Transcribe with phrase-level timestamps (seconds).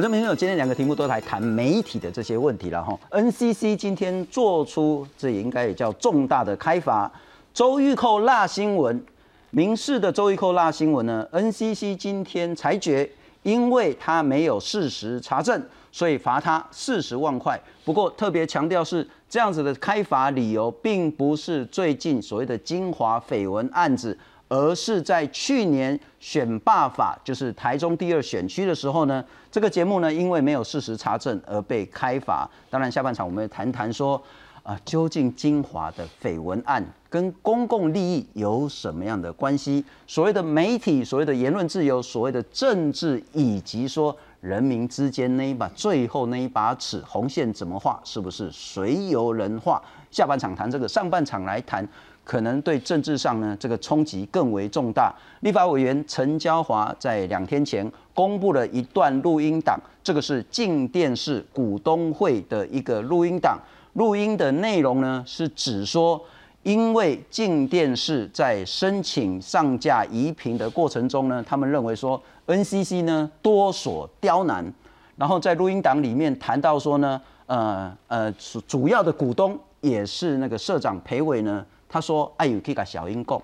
[0.00, 2.98] 我这边有今天两个题目都来谈媒体的这些问题了哈。
[3.10, 7.12] NCC 今天做出这也应该也叫重大的开罚，
[7.52, 9.04] 周玉蔻辣新闻，
[9.50, 13.10] 民事的周玉蔻辣新闻呢，NCC 今天裁决，
[13.42, 15.62] 因为他没有事实查证，
[15.92, 17.60] 所以罚他四十万块。
[17.84, 24.16] 不过特别强调是这样子的开罚理由，并不是最近所谓的精华绯闻案子。
[24.52, 32.48] 而是在去年选罢法，就是台中第二选区的时候呢，这个节目呢，因为没有事实查证而被开罚。
[32.70, 34.22] 当然，下半场我们谈谈说，
[34.62, 39.84] 啊，究竟精华的绯闻案跟公共利益有什么样的关系？
[40.06, 48.00] 所谓的媒体，所谓的言论自由，所谓的政治，以及说人民之间那一把最后那一把尺红线怎么画？
[48.04, 49.82] 是不是谁由人画？
[50.12, 51.86] 下半场谈这个，上半场来谈。
[52.24, 55.12] 可能对政治上呢，这个冲击更为重大。
[55.40, 63.58] 立法委员陈椒华在两天前公布了一段录音档，这个是静电视股东会的一个录音档。
[63.94, 66.20] 录音的内容呢，是指说，
[66.62, 74.72] 因为静电视在申请上架移平的过程中呢，他们认为说 NCC 呢多所刁难。
[75.16, 81.66] 然后在录音档里面谈到说呢，呃呃，主主要的股东也是那个社长裴伟呢。
[81.90, 83.42] 他说：“哎，有可以跟小英共。”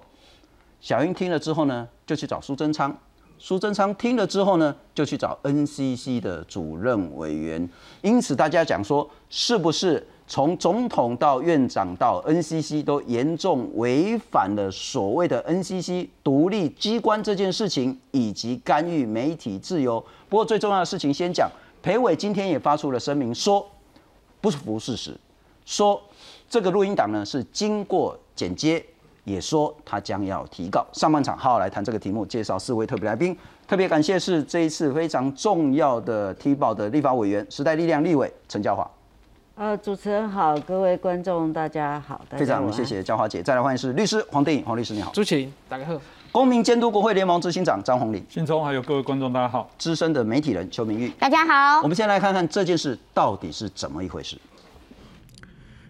[0.81, 2.97] 小英听了之后呢，就去找苏贞昌。
[3.39, 7.69] 苏贞昌听了之后呢，就去找 NCC 的主任委员。
[8.03, 20.01] 因此，大家讲说，是不是从总统到院长到 NCC 都严重违反了所谓的 NCC 独立机关这件事情，以及干预媒体自由？
[20.29, 21.51] 不过，最重要的事情先讲。
[21.83, 23.67] 裴伟今天也发出了声明，说
[24.41, 25.17] 不是不事实，
[25.65, 26.01] 说
[26.49, 28.17] 这个录音档呢是经过。
[28.37, 28.85] 简接
[29.25, 30.87] 也说他将要提告。
[30.93, 33.37] 上半场好好来谈这个题目，介绍四位特别来宾。
[33.67, 38.89] 特别感谢是这一次非常重要的提报的立法委员，时代力量立委陈娇华。
[39.57, 42.21] 呃，主持人好，各位观众大家好。
[42.31, 43.43] 非常谢谢娇华姐。
[43.43, 45.11] 再来欢迎是律师黄电影黄律师你好。
[45.15, 45.99] 朱启大家好。
[46.31, 48.23] 公民监督国会联盟执行长张宏礼。
[48.29, 49.69] 信聪还有各位观众大家好。
[49.79, 51.09] 资深的媒体人邱明玉。
[51.19, 51.81] 大家好。
[51.81, 54.37] 我们先来看看这件事到底是怎么一回事。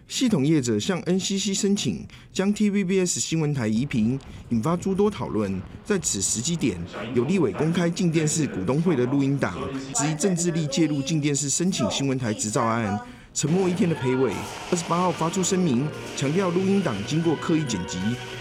[0.07, 4.17] 系统业者向 NCC 申请将 TVBS 新闻台移平，
[4.49, 5.61] 引发诸多讨论。
[5.83, 6.77] 在此时机点，
[7.13, 9.57] 有立委公开进电视股东会的录音档，
[9.93, 12.97] 质疑政治力介入进电视申请新闻台执照案。
[13.33, 14.31] 沉默一天的裴伟，
[14.71, 15.85] 二十八号发出声明，
[16.15, 17.99] 强调录音档经过刻意剪辑，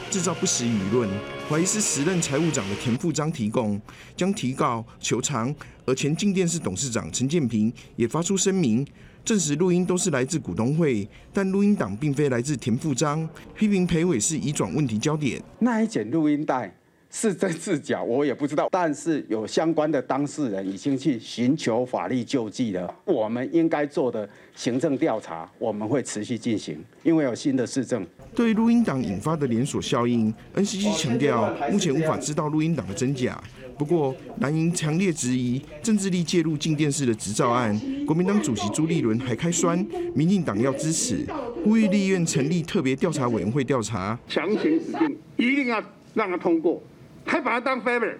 [0.08, 1.08] 制造不实舆论，
[1.50, 3.78] 怀疑是时任财务长的田富章提供，
[4.16, 5.52] 将提告求偿。
[5.84, 8.86] 而前进电视董事长陈建平也发出声明。
[9.26, 15.42] 证实录音都是来自股东会，但录音档并非来自田富章，批评裴伟是移转问题焦点。
[15.58, 16.72] 那一卷录音带
[17.10, 18.68] 是真是假，我也不知道。
[18.70, 22.94] 但是有相关的当事人已经去寻求法律救济了。
[23.04, 28.06] 我们应该做的行政调查，我们会持续进行，因为有新的市政。
[28.36, 33.42] 对录音档引发的连锁效应，NCC 强调目前无法知道录音档的真假。
[33.78, 37.78] 不过，蓝营强烈质疑政治力介入进电视的执照案。
[38.06, 39.78] 国民党主席朱立伦还开酸，
[40.14, 41.26] 民进党要支持，
[41.64, 44.18] 呼吁立院成立特别调查委员会调查。
[44.28, 45.82] 强行指定一定要
[46.12, 46.82] 让他通过，
[47.24, 48.16] 还把他当 favor，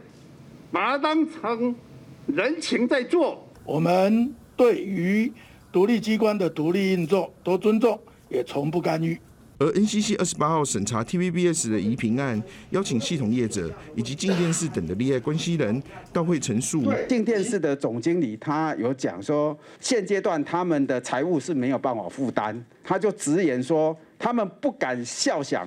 [0.72, 1.74] 把他当成
[2.26, 3.46] 人情在做。
[3.64, 5.30] 我们对于
[5.70, 8.00] 独立机关的独立运作都尊重，
[8.30, 9.18] 也从不干预。
[9.58, 16.84] 而 NCC 二十八号审查 TVBS 的移平案，邀请系统业者以及静电视等的利害关系人到会陈述。
[17.08, 25.66] 静电视的总经理他有讲说，现阶段他们的财务是没有办法负担，他就直言说，他们不敢笑想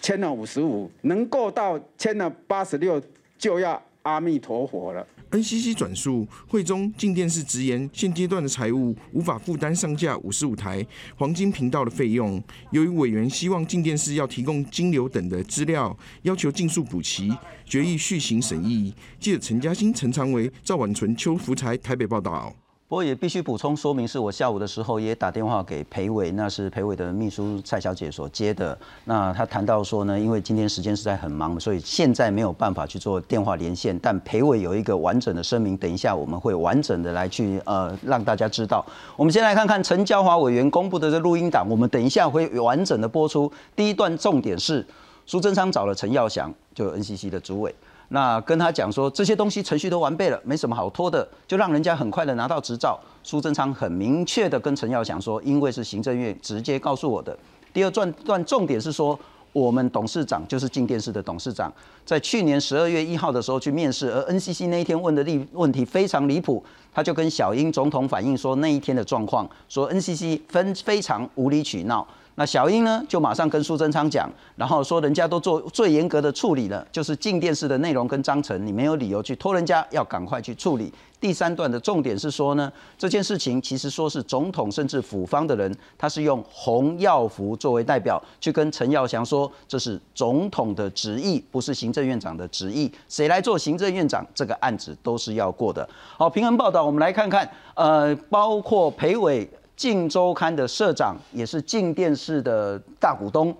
[0.00, 3.02] 签了五十五，能够到签了八十六
[3.36, 5.04] 就要阿弥陀佛了。
[5.36, 10.84] NCC 转述会中静电视直言，现阶段的财务无法负担上架五十五台
[11.16, 12.42] 黄金频道的费用。
[12.70, 17.30] 由于委员希望静电视要提供金流等的资料，要求尽速补齐，
[17.66, 18.94] 决议续行审议。
[19.20, 22.54] 记者陈嘉欣、陈长为、赵婉纯、邱福才台北报道。
[22.88, 28.78] 不过也必须补充说明，是我下午的时候也打电话给裴伟，那是裴伟的秘书蔡小姐所接的。
[29.06, 33.98] 那他谈到说呢，因为今天时间实在很忙，所以现在没有办法去做电话连线。
[33.98, 38.86] 但裴伟有一个完整的声明，等一下我们会完整的来去呃让大家知道。
[39.16, 43.50] 我们先来看看陈娇华委员公布的这录音档，我们等一下会完整的播出。
[43.74, 44.86] 第一段重点是
[45.26, 47.74] 苏贞昌找了陈耀祥，就 NCC 的主委。
[48.08, 52.98] 那跟他讲说这些东西程序都完备了，没什么好拖的，就让人家很快的拿到执照。
[53.22, 57.36] 苏贞昌很明确的跟陈耀祥说，因为是行政院直接告诉我的。
[57.72, 59.18] 第二段段重点是说，
[59.52, 61.72] 我们董事长就是静电视的董事长，
[62.04, 66.62] 在去年十二月一号的时候去面试，而 NCC 那一天问的例问题非常离谱，
[66.94, 72.06] 他就跟小英总统反映说那一天的状况，说 NCC 分非常无理取闹。
[72.38, 80.92] 那小英呢，就马上跟苏贞昌讲，然后说人家都做最严格的处理了，就是静电视的内容跟章程，你没有理由去拖人家，要赶快去处理。
[81.18, 92.92] 第三段的重点是说呢，这件事情其实说是总统甚至府方的人，他是用洪耀福作为代表去跟陈耀祥说，这是总统的旨意，不是行政院长的旨意。
[93.08, 95.88] 谁来做行政院长，这个案子都是要过的。
[96.18, 99.46] 好，平衡报道，我们来看看，呃，包括裴伟。
[99.76, 103.54] 《镜周刊》的社长也是镜电视的大股东，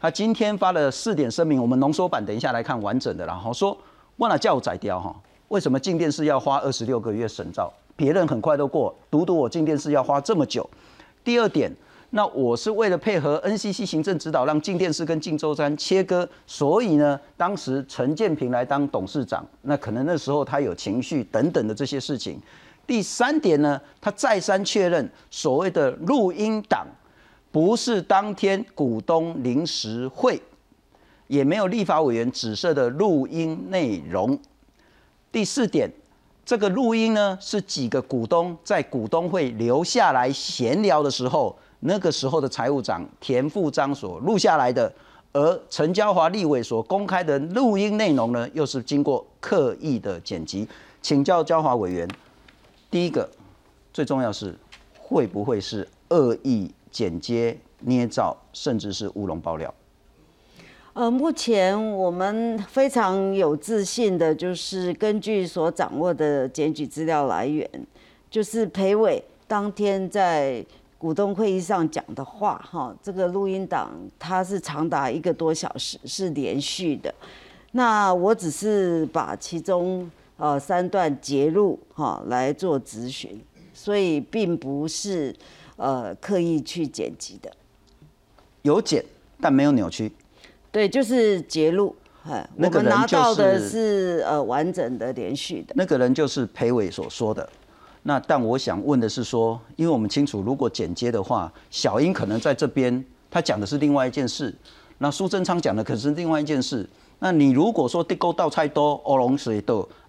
[0.00, 3.76] 他今天发了四点声明，我们浓缩版等一下来看完整的，然后说
[4.18, 5.14] 忘了叫我宰掉哈，
[5.48, 10.68] 为什么镜电视要花二十六个月审照，别人很快都过，独独我镜电视要花这么久。
[11.24, 11.68] 第二点，
[12.10, 22.40] 那我是为了配合 NCC 行政指导，让镜电视跟镜周刊切割，所以呢，当时陈建平来当董事长，那可能那时候他有情绪等等的这些事情。
[22.86, 26.86] 第三点呢，他再三确认，所谓的录音档
[27.50, 30.40] 不是当天股东临时会，
[31.26, 34.38] 也没有立法委员指示的录音内容。
[35.32, 35.90] 第四点，
[36.44, 44.92] 这个录音呢是几个股东在股东会留下来闲聊的时候，那个时候的财务长田富章所录下来的，
[45.32, 50.68] 而陈椒华立委所公开的录音内容呢，又是经过刻意的剪辑。
[51.02, 52.08] 请教娇华委员。
[52.88, 53.28] 第一个
[53.92, 54.56] 最重要是
[54.98, 59.74] 会不会是恶意剪接、捏造，甚至是乌龙爆料？
[60.94, 67.68] 呃，目前我们非常有自信的，就是根据所掌握的检举资料来源，
[68.30, 70.64] 就是裴伟当天在
[70.96, 77.14] 股东会议上讲的话，哈，这个录音档它是长达一个多小时，是连续的。
[77.72, 80.08] 那我只是把其中。
[80.38, 83.40] 呃，三段截录哈来做咨询，
[83.72, 85.34] 所以并不是
[85.76, 87.50] 呃刻意去剪辑的，
[88.60, 89.02] 有剪
[89.40, 90.12] 但没有扭曲。
[90.70, 91.96] 对，就是截录，
[92.28, 95.72] 哎，我们拿到的是呃完整的连续的。
[95.74, 97.48] 那个人就是裴伟所说的。
[98.02, 104.54] 那但我想问的是说，因为我们清楚，如果剪接的话，小英可能在这边他讲的是另外一件事，
[104.98, 106.86] 那苏贞昌讲的可是另外一件事。
[107.18, 109.58] 那你如果说地沟倒菜多，欧龙水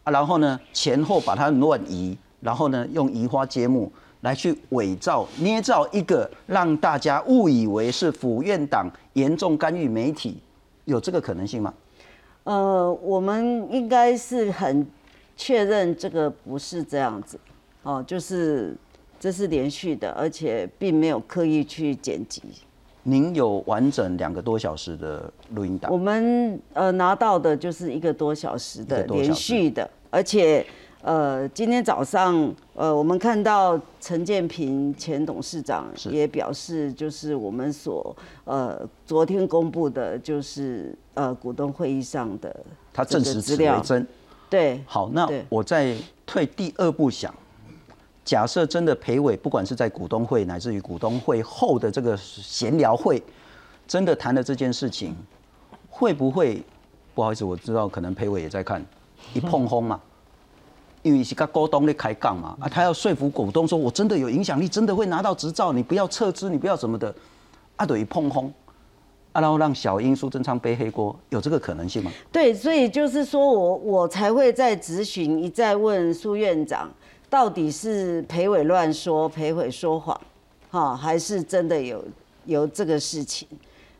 [0.09, 0.13] 多。
[0.13, 10.37] 然后呢，前后把它乱移，然后呢，用移花接木来去伪造、捏造一个让大家误以为是府院党严重干预媒体，
[10.85, 11.73] 有这个可能性吗？
[12.43, 14.87] 呃，我们应该是很
[15.35, 17.37] 确认这个不是这样子，
[17.83, 18.73] 哦，就是
[19.19, 22.41] 这是连续的，而且并没有刻意去剪辑。
[23.03, 25.91] 您有完整两个多小时的录音档？
[25.91, 29.89] 我们呃拿到的就是一个多小时的连续的。
[30.09, 30.65] 而且，
[31.01, 38.15] 呃，今天早上，呃，我们看到陈建平前董事长也表示，就是我们所
[38.45, 42.55] 呃昨天公布的，就是呃股东会议上的
[42.93, 44.05] 他证实此为真。
[44.49, 47.33] 对，好，那我再退第二步想，
[48.23, 53.21] 假设真的裴伟不管是在股东会乃至于股东会后的这个闲聊会，
[53.85, 55.13] 真的谈了这件事情，
[55.89, 56.63] 会不会？
[57.13, 58.83] 不好意思，我知道可能裴伟也在看。
[59.33, 59.99] 一碰轰嘛，
[61.03, 67.13] 因为是跟股东在开杠嘛，啊，他要说服股东说，我真的有影响力，真的会拿到执照，你不要撤资，你不要什么的，
[67.77, 68.51] 啊，等于碰轰，
[69.31, 72.11] 啊，然后让小英苏贞昌背黑锅，有这个可能性吗？
[72.31, 76.89] 对，所以就是说我我才会在咨询一再问苏院长，
[77.29, 80.19] 到底是裴伟乱说，裴伟说谎，
[80.69, 82.03] 哈，还是真的有
[82.45, 83.47] 有这个事情？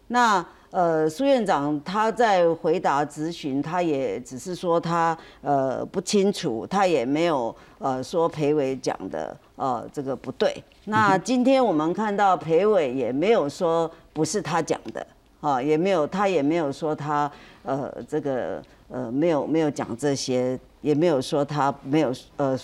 [0.07, 0.45] 那。
[0.77, 10.63] 呃，苏院长他在回答咨询，他也只是说他呃不清楚，他也没有呃说裴伟讲的呃这个不对。
[10.85, 15.03] 那今天我们看到裴伟也没有说不是他讲的，
[15.41, 17.31] 啊，也没有他也没有说他
[17.63, 22.55] 呃这个呃没有没有讲这些，也没有说他没有呃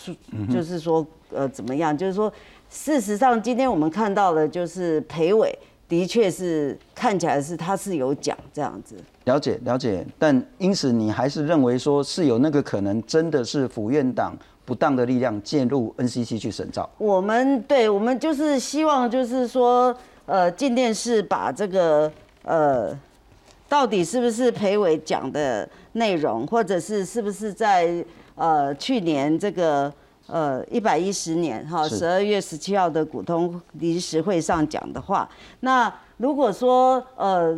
[0.54, 2.32] 就是说呃怎么样，就是说
[2.70, 5.58] 事实上今天我们看到的就是裴伟。
[5.94, 8.96] 的确是看起来是他是有讲这样子，
[9.26, 14.36] 了解了解，但因此你还是认为说是有那个可能，真的是府院党
[14.66, 16.90] 不当的力量介入 NCC 去审照。
[16.98, 19.96] 我们对，我们就是希望就是说，
[20.26, 22.12] 呃，进电视把这个
[22.44, 22.98] 呃，
[23.70, 29.94] 到底是不是裴伟讲的内容，或者是是不是在呃去年这个。
[30.28, 37.58] 呃，一百一十年哈，十二月十七号的股东临时会上讲的话，那如果说呃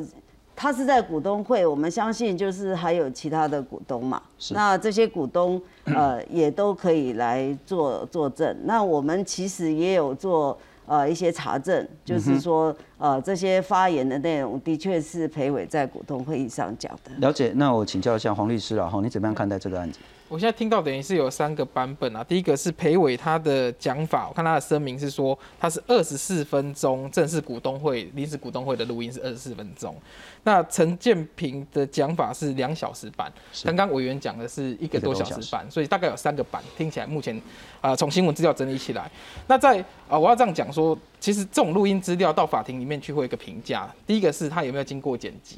[0.55, 4.22] 他是在股东会，我们相信就是还有其他的股东嘛。
[4.51, 8.55] 那这些股东呃也都可以来做作证。
[8.63, 17.11] 那我们其实也有做呃一些查证，就是说呃这些发言的内容的确是裴伟在股东会议上讲的。
[17.19, 19.99] 了解，那我请教一下黄律师了哈，你怎么样看待这个案子？
[20.27, 22.23] 我现在听到等于是有三个版本啊。
[22.23, 29.95] 第一个是裴伟他的讲法，我看他的声明是说他是二十四分钟正式股东会临时股东会的录音是二十四分钟。
[30.41, 33.31] 那陈建平的讲法是两小时版，
[33.63, 36.61] 刚刚委员讲的是一个多小时版，所以大概有三个版。
[36.75, 37.39] 听起来目前
[37.79, 39.09] 啊从新闻资料整理起来，
[39.45, 45.58] 那在啊我要这样讲说，其实这种录音资料到法庭里面去会有一个评价，第一个是他有没有经过剪辑。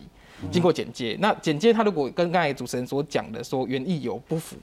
[0.50, 4.56] 经过剪接，那剪接他如果跟刚才主持人所讲的说原意有不符，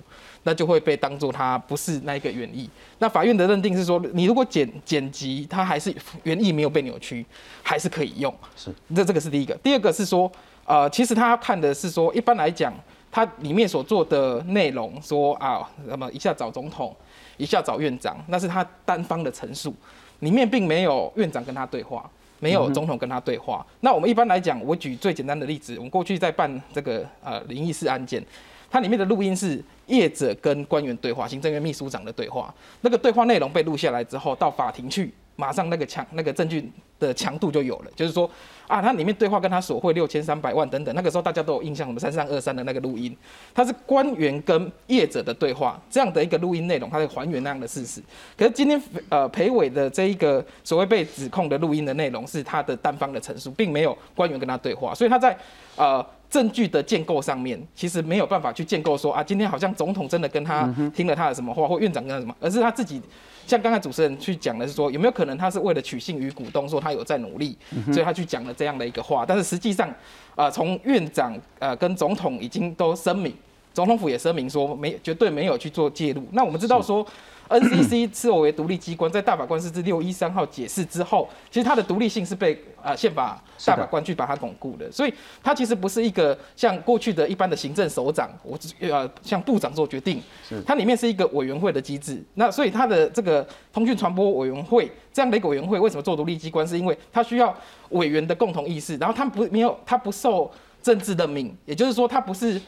[0.44, 2.70] 那就会被当做他不是那一个原意。
[3.00, 7.26] 那法院的认定是说，你如果剪剪辑，它还是原意没有被扭曲，
[7.62, 8.34] 还是可以用。
[8.56, 9.54] 是，这这个是第一个。
[9.56, 10.30] 第二个是说，
[10.64, 12.72] 呃，其实他看的是说，一般来讲，
[13.12, 16.94] 他里面所做的内容，说啊，那么一下找总统，
[17.36, 19.74] 一下找院长，那是他单方的陈述，
[20.20, 22.08] 里面并没有院长跟他对话。
[22.40, 23.64] 没有总统跟他对话。
[23.80, 28.22] 那我们一般来讲，我举最简单的例子，我们过去在办这个呃灵异事案件，
[28.70, 32.52] 它里面的录音是业者跟官员对话，行政院秘书长的对话。
[32.82, 38.30] 那个对话内容被录下来之后，到法庭去，马上那个强那个证据的强度就有了，就是说。
[38.66, 43.14] 啊，他里面对话跟他索贿六千三百万等等，那个时候大家都有印象，我们三三二三的那个录音，
[43.52, 48.02] 他是官员跟业者的对话，这样的一个录音内容，它在还原那样的事实。
[48.38, 55.36] 可是今天呃裴伟的这一个所谓被指控的录音的内容，是他的单方的陈述，并没有官员跟他对话，所以他在
[55.76, 63.02] 呃证据的建构上面，其实没有办法去建构说啊，今天好像总统真的跟他听了他的什么话，或院长跟他什么，而是他自己。
[63.46, 67.56] 像刚才主持人去讲的是说，有没有可能他是为了取信于股东，说他有在努力，
[67.92, 69.24] 所以他去讲了这样的一个话。
[69.26, 69.92] 但是实际上，
[70.34, 73.32] 呃，从院长呃跟总统已经都声明，
[73.74, 76.26] 总统府也声明说没绝对没有去做介入。
[76.32, 77.06] 那我们知道说。
[77.46, 85.12] NCC 作为独立机关，在大法官释字六一三号解释之后，其实它的独立性是被呃宪法大法官去把它巩固的，所以
[85.42, 90.22] 它其实不是一个像过去的一般的行政首长，我呃像部长做决定，
[90.64, 92.24] 它里面是一个委员会的机制。
[92.32, 96.66] 那所以它的这个通讯传播委员会这样的一个委员会，为什么做独立机关？
[96.66, 97.54] 是因为它需要
[97.90, 100.50] 委员的共同意识，然后它不没有它不受
[100.82, 102.58] 政治的命，也就是说它不是。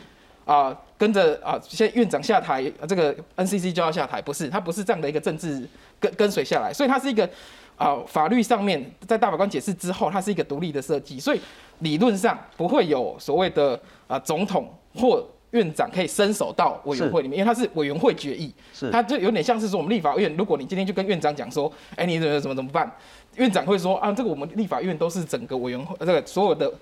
[0.46, 7.28] 啊，跟着啊，现在院长下台，这个 NCC 就要下台，不是，他不是这样的一个政治跟跟随下来，所以它是一个
[7.76, 11.40] 啊，法律上面在大法官解释之后，它是一个独立的设计，所以
[11.80, 22.88] 理论上不会有所谓的啊总统或院长可以伸手到委员会里面，因为它是委员会决议，是，它就有点像是说我们立法院，如果你今天就跟院长讲说，哎，你怎么怎么怎么办？
[23.34, 26.72] 院长会说啊，这个我们立法院都是整个委员会这个所有的。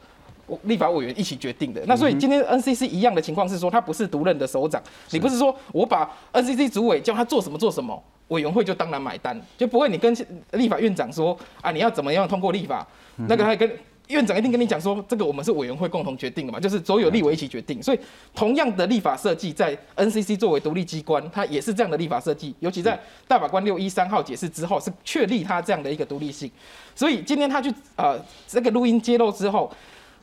[0.64, 10.14] 立法委员一起决定的，那所以今天 NCC 一样的情况是说，他不是独任的首长，你不是说我把 NCC 主委叫他做什么做什么，委员会就当然买单，就不会你跟
[10.52, 12.86] 立法院长说啊，你要怎么样通过立法，
[13.28, 13.70] 那个他跟
[14.08, 17.98] 院长一定跟你讲说，这个我们是委员会共同决定的嘛，就是所有立委一起决定，所以
[18.34, 26.50] 同样的立法设计在 NCC 作为独立机关，它也是这样的立法设计，尤其在大法官六一三号解释之后，是确立它这样的一个独立性，
[26.94, 29.70] 所以今天他去呃这个录音揭露之后。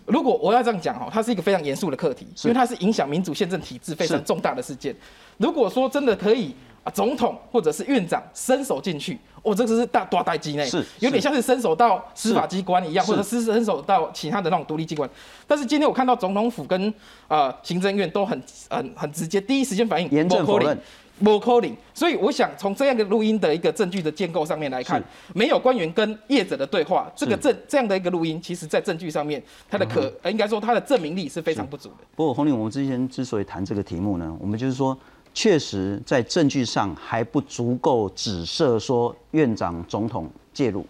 [0.05, 4.95] 如果我要这样讲哈，它是一个非常严肃的课题，因为它是影响民主宪政体制非常重大的事件。
[5.37, 6.53] 如果说真的可以
[6.83, 15.09] 啊，总统或者是院长伸手进去，哦，这个是大大代机内，是有点像是伸手到司法机关一样，或者是伸手到其他的那种独立机关。
[15.47, 16.93] 但是今天我看到总统府跟
[17.27, 20.77] 呃行政院都很很很直接，第一时间反应，严正否认。
[21.19, 25.03] 不 calling，所以我想从这样的录音的一个证据的建构上面来看，
[25.35, 31.97] 没有官员跟业者的对话，这个证这样的一个录音，其实在证据上面，它的可应该说它的证明力是非常不足的。
[32.15, 34.97] 不过洪林，我们之前之所以谈这个题目呢，我们就是说，
[35.33, 40.85] 确实在证据上还不足够指涉说院长、总统介入。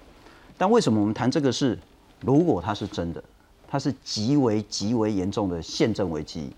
[0.58, 1.78] 但为什么我们谈这个是，
[2.22, 3.22] 如果它是真的，
[3.68, 6.50] 它是极为极为严重的宪政危机，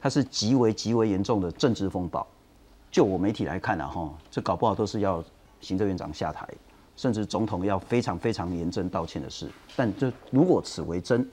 [0.00, 2.26] 它是极为极为严重的政治风暴。
[2.90, 5.22] 就我媒体来看呢，哈，这搞不好都是要
[5.60, 6.48] 行政院长下台，
[6.96, 9.48] 甚至总统要非常非常严正道歉的事。
[9.76, 11.28] 但这如果此为真，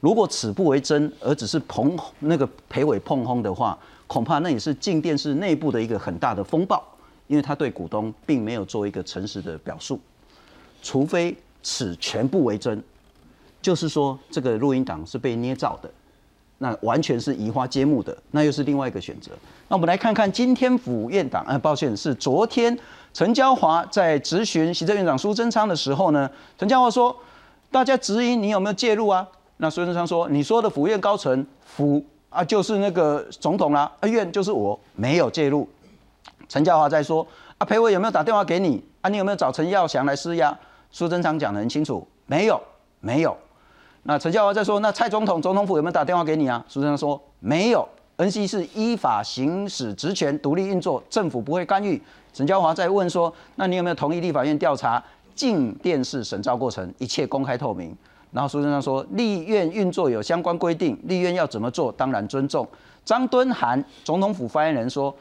[0.00, 6.82] 如果此不为真，而只是捧那个裴伟碰轰的话，恐怕那也是静电视内部的一个很大的风暴，
[7.26, 10.00] 因为他对股东并没有做一个诚实的表述。
[10.82, 12.82] 除非此全部为真，
[13.60, 15.90] 就是说这个录音档是被捏造的。
[16.58, 19.30] 那完全是移花接木的，那又是另外一个选择。
[19.68, 22.76] 那我们来看看今天府院长，呃，抱歉，是昨天
[23.12, 27.16] 陈娇华在质询行政院长苏贞昌的时候呢，陈娇华说，
[27.70, 29.26] 大家质疑你有没有介入啊？
[29.58, 35.68] 那苏贞昌说：“你说的府院高层，府啊就是那个总统啦，院就是我，没有介入。”
[36.48, 37.26] 陈嘉华在说
[37.58, 38.82] ：“啊，裴伟有没有打电话给你？
[39.00, 40.56] 啊，你有没有找陈耀祥来施压？”
[40.90, 42.60] 苏贞昌讲得很清楚，没有，
[43.00, 43.36] 没有。
[44.08, 47.86] 那陈嘉华在说：“那蔡总统、总统府有没有打电话给你啊？”苏贞昌说：“没有
[48.16, 55.02] ，NC 是依法行使职权，独立运作，政府不会干预。”陈嘉华在问说：“那你有没有同意立法院调查
[55.34, 57.94] 静电视审照过程，一切公开透明？”
[58.32, 62.66] 然后苏贞昌说：“立院运作有相关规定，立院要怎么做，当然尊重。”
[63.04, 65.14] 张敦涵总统府发言人说：“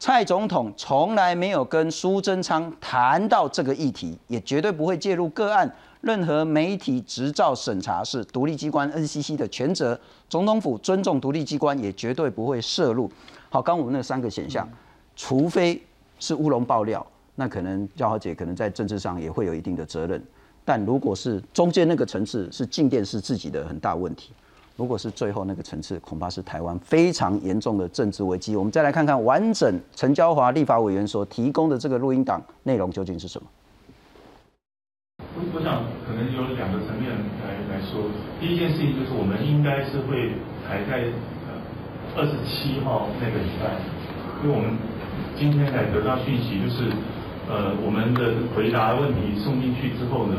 [0.00, 5.72] 蔡总统从来没有跟苏贞昌谈到这个议题，也绝对不会介入个案。
[6.02, 13.08] 任何媒体执照审查是独立机关 NCC 的全责，总统府尊重独立机关，也绝对不会涉入。”
[13.48, 14.68] 好，刚我们那三个选项，
[15.14, 15.80] 除非
[16.18, 17.06] 是乌龙爆料，
[17.36, 20.20] 那可能焦豪姐可能在政治上也会有一定的责任。
[20.64, 24.32] 但如果是中间那个层次是静电视自己的很大问题，
[24.76, 28.56] 如果是最后那个层次，恐怕是台湾非常严重的政治危机。
[28.56, 33.46] 我们再来看看完整陈椒华立法委员所提供的这个录音档内容究竟是什么。
[35.62, 37.06] 我想可能有两个层面
[37.38, 40.34] 来来说，第一件事情就是我们应该是会
[40.66, 41.06] 排在
[41.46, 41.54] 呃
[42.18, 43.78] 二十七号那个礼拜，
[44.42, 44.74] 因为我们
[45.38, 46.90] 今天才得到讯息，就是
[47.46, 50.34] 呃我们的回答问题送进去之后呢，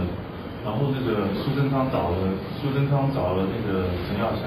[0.60, 2.20] 然后那个苏贞昌找了
[2.60, 4.44] 苏贞昌找了那个陈耀祥，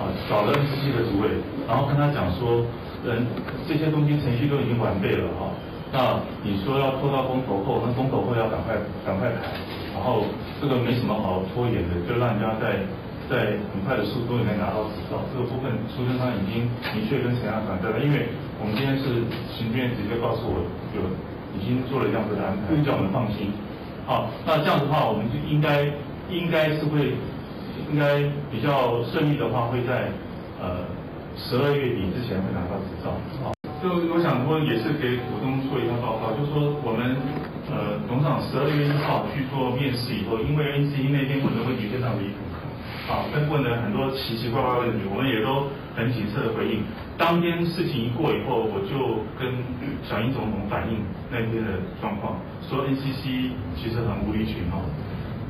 [0.00, 1.36] 啊找了 NCC 的主委，
[1.68, 2.64] 然后跟他讲说，
[3.04, 3.28] 嗯
[3.68, 5.52] 这些东西程序都已经完备了哈，
[5.92, 8.72] 那你说要拖到公投后，那公投后要赶快
[9.04, 9.52] 赶快排，
[9.98, 10.22] 然后
[10.62, 12.86] 这个没什么好拖延的，就让人家在
[13.26, 15.18] 在很快的速度里面拿到执照。
[15.34, 18.30] 这个部分苏贞昌已经明确跟陈亚传交代了，因为
[18.62, 20.62] 我们今天是行政院直接告诉我
[20.94, 21.02] 有
[21.58, 23.50] 已经做了这样子的安排，叫我们放心。
[24.06, 25.82] 好，那这样的话，我们就应该
[26.30, 27.18] 应该是会
[27.90, 28.22] 应该
[28.54, 30.14] 比较顺利的话，会在
[30.62, 30.86] 呃
[31.34, 33.10] 十二月底之前会拿到执照。
[33.42, 33.50] 好。
[33.78, 37.14] 就我想说，也是给股东做一下报告，就是说我们
[37.70, 42.40] 呃董事长十二月一号去做面试以后，因为 NCC 那天问的问题非常离谱，
[43.12, 46.82] 啊，跟问了很多奇奇怪怪问题，我们也都很谨慎的回应。
[47.18, 49.52] 当天事情一过以后，我就跟
[50.02, 54.80] 小英总统反映那天的状况，说 NCC 其实很无理取闹。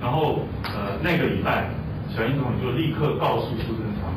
[0.01, 1.71] 然后呃那个礼拜，
[2.09, 4.11] 小英总统就立刻告诉苏贞昌，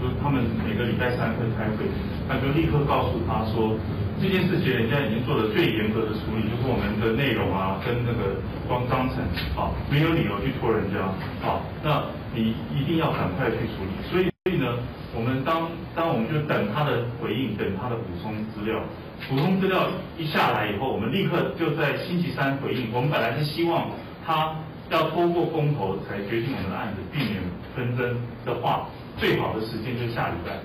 [0.00, 1.86] 说他们每个礼拜三会开会。
[2.28, 3.76] 他就立刻告诉他说，
[4.20, 9.20] 这件事情人家已经做了最严格的处理，就是我们的内容啊，跟那个光章程，
[9.54, 11.04] 啊，没有理由去拖人家，
[11.46, 12.02] 啊，那
[12.34, 13.92] 你一定要赶快去处理。
[14.08, 14.78] 所以，所以呢，
[15.14, 18.80] 我们当当我们就等他的回应，等他的补充资料，
[19.28, 22.88] 补充资料一下来以后，我们立刻就在星期三回应。
[22.92, 23.90] 我们本来是希望
[24.24, 24.56] 他
[24.88, 27.42] 要通过公投才决定我们的案子，避免
[27.76, 30.56] 纷争的话，最好的时间就下礼拜。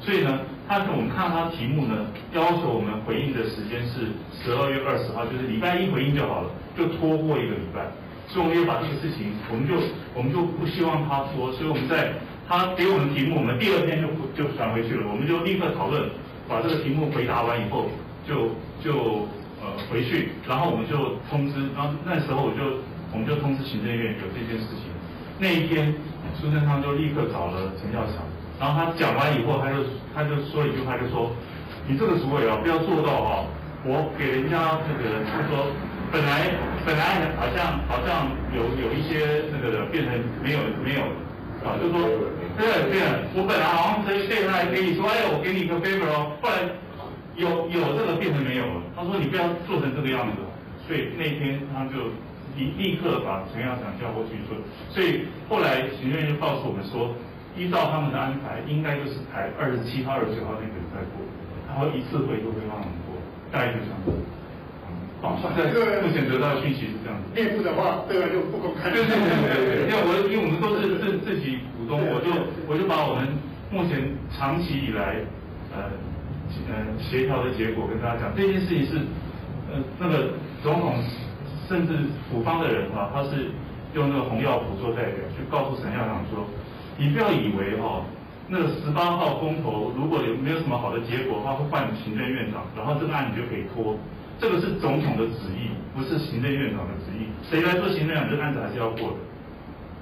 [0.00, 7.86] 所以呢，他我们看他题目呢，要求我们回应的时间是十二月二十号，就是礼拜一回应就好了，就拖过一个礼拜。
[8.28, 9.74] 所以我们也把这个事情，我们就
[10.14, 12.12] 我们就不希望他拖，所以我们在
[12.46, 16.08] 他给我们题目，我们第二天就就传回去了，我们就立刻讨论，
[16.46, 17.88] 把这个题目回答完以后，
[18.28, 18.52] 就
[18.84, 19.26] 就
[19.64, 24.92] 呃回去，然后我们就通知，然后那时候我就我们就通知行政院有这件事情。
[25.40, 25.94] 那一天，
[26.38, 28.20] 苏贞昌就立刻找了陈耀祥。
[28.58, 29.76] 然后他讲完以后，他就
[30.14, 31.30] 他就说一句话，就说
[31.86, 33.46] ：“你这个主委啊，不要做到哈，
[33.86, 35.70] 我给人家那个，就说
[36.10, 36.50] 本来
[36.84, 40.10] 本来好像好像有有一些那个变成
[40.42, 41.06] 没有没有
[41.62, 42.02] 啊，就说
[42.58, 42.98] 对对，
[43.38, 46.66] 我本来好像可以对他给你说，哎，我给你一个 favor 哦，后来
[47.38, 48.82] 有有这个变成没有了。
[48.96, 50.42] 他说你不要做成这个样子，
[50.82, 52.10] 所以那天他就
[52.58, 54.58] 立立刻把陈校长叫过去说，
[54.90, 57.14] 所以后来行政院就告诉我们说。
[57.58, 61.26] 依照他们的安排，应该就是排二十七号、二十九号那个礼拜过，
[61.66, 63.18] 然后一次会都会让我们过，
[63.50, 64.14] 大概就这样子。
[65.20, 65.66] 好，在
[66.00, 67.26] 目前得到的讯息是这样子。
[67.34, 68.88] 内部的话，这个就不公开。
[68.94, 69.90] 对对对对对。
[69.90, 72.30] 因为我因为我们都是自自己股东，我就
[72.70, 73.26] 我就把我们
[73.74, 75.18] 目前长期以来
[75.74, 75.90] 呃
[76.70, 78.30] 呃协调的结果跟大家讲。
[78.36, 79.02] 这件事情是
[79.66, 80.94] 呃那个总统
[81.66, 83.50] 甚至府方的人哈，他是
[83.94, 86.46] 用那个红药普做代表去告诉陈校长说。
[86.98, 88.02] 你不要以为哦，
[88.48, 93.94] 那个十八号公投如果有没有什么好的结果，他会换行政院长，然后这个案子就可以拖。
[94.40, 97.26] 这个是总统的旨意，不是行政院长的旨意。
[97.48, 99.16] 谁来做行政院长，这案子还是要过的。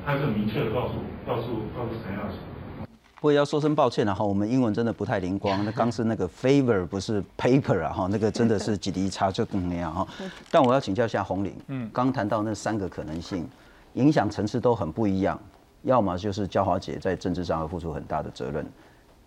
[0.04, 0.94] 他是明确的告诉
[1.26, 2.86] 告诉告诉陈耀祥。
[3.16, 5.64] 不过要说声抱歉了哈，我们英文真的不太灵光。
[5.64, 10.06] 那刚是那个 favor 不是 paper 啊哈，那个真的是几滴差就那样哈。
[10.50, 13.48] 但我要请教一下洪玲，嗯，刚谈到那三个可能性，
[13.94, 15.38] 影响层次都很不一样。
[15.86, 18.66] 要么就是焦华姐在政治上要付出很大的责任，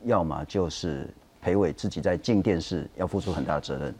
[0.03, 1.09] 要么就是
[1.41, 3.95] 裴伟自己在进电视要付出很大的责任，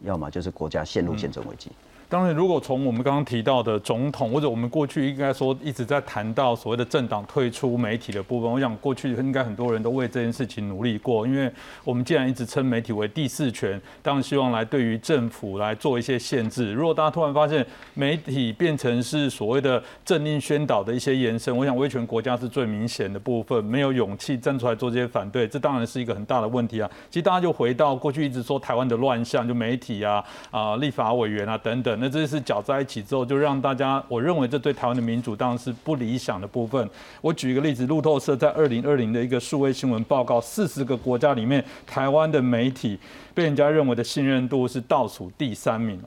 [0.00, 1.70] 要么就是国家陷入宪政危机。
[2.10, 11.24] 当然，如果从我们刚刚提到的总统，或者我们过去应该说一直在谈到所谓的政党退出媒体的部分，我想过去应该很多人都为这件事情努力过。
[11.24, 11.48] 因为
[11.84, 16.72] 我们既然一直称媒体为第四权，当然希望来对于政府来做一些限制。
[16.72, 26.90] 如果大家突然发现媒体变成是所谓的政令宣导的一些延伸，我想威权国家是最明显的部分，没有勇气站出来做这些反对，这当然是一个很大的问题啊。
[27.08, 31.99] 其实大家就回到过去一直说台湾的乱象，就媒体啊、啊立法委员啊等等。
[32.00, 36.88] 那这是搅在一起之后，就让大家，我认为这对台湾的民主当然是不理想的部分。
[37.20, 42.98] 我举一个例子，路透社在二零二零的一个数位新闻报告，四十个国家里面，台湾的媒体
[43.34, 46.00] 被人家认为的信任度是倒数第三名，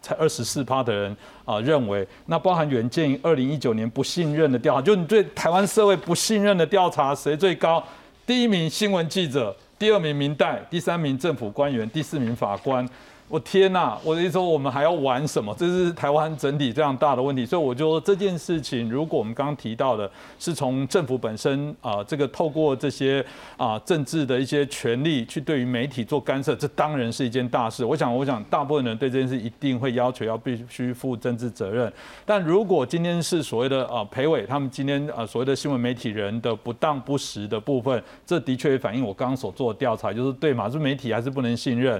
[0.00, 2.06] 才二十四趴的人啊认为。
[2.26, 7.82] 那包含远见二零一九年不信任的调查，就你对台湾社会不信任的调查，谁最高？
[8.26, 12.88] 第一名新闻记者，第二名民代，第三名政府官员，第四名法官。
[13.32, 13.96] 我天呐！
[14.04, 15.56] 我的意思说，我们还要玩什么？
[15.58, 23.24] 这是台湾整体这样大的问题，所以我就说这件事情，如果我们刚刚提到的是从政府本身啊，这个透过这些
[23.56, 27.82] 啊政治的一些权利去对于媒体做干涉，这当然是一件大事。
[27.82, 31.90] 我想，我想大部分人对这件事一定会要求要必须负政治责任。
[32.26, 41.98] 但如果今天是所谓的啊裴伟他们今天啊所谓的新闻媒体人的不当不实的部分，这的确反映我刚刚所做的调查，就是对马是媒体还是不能信任。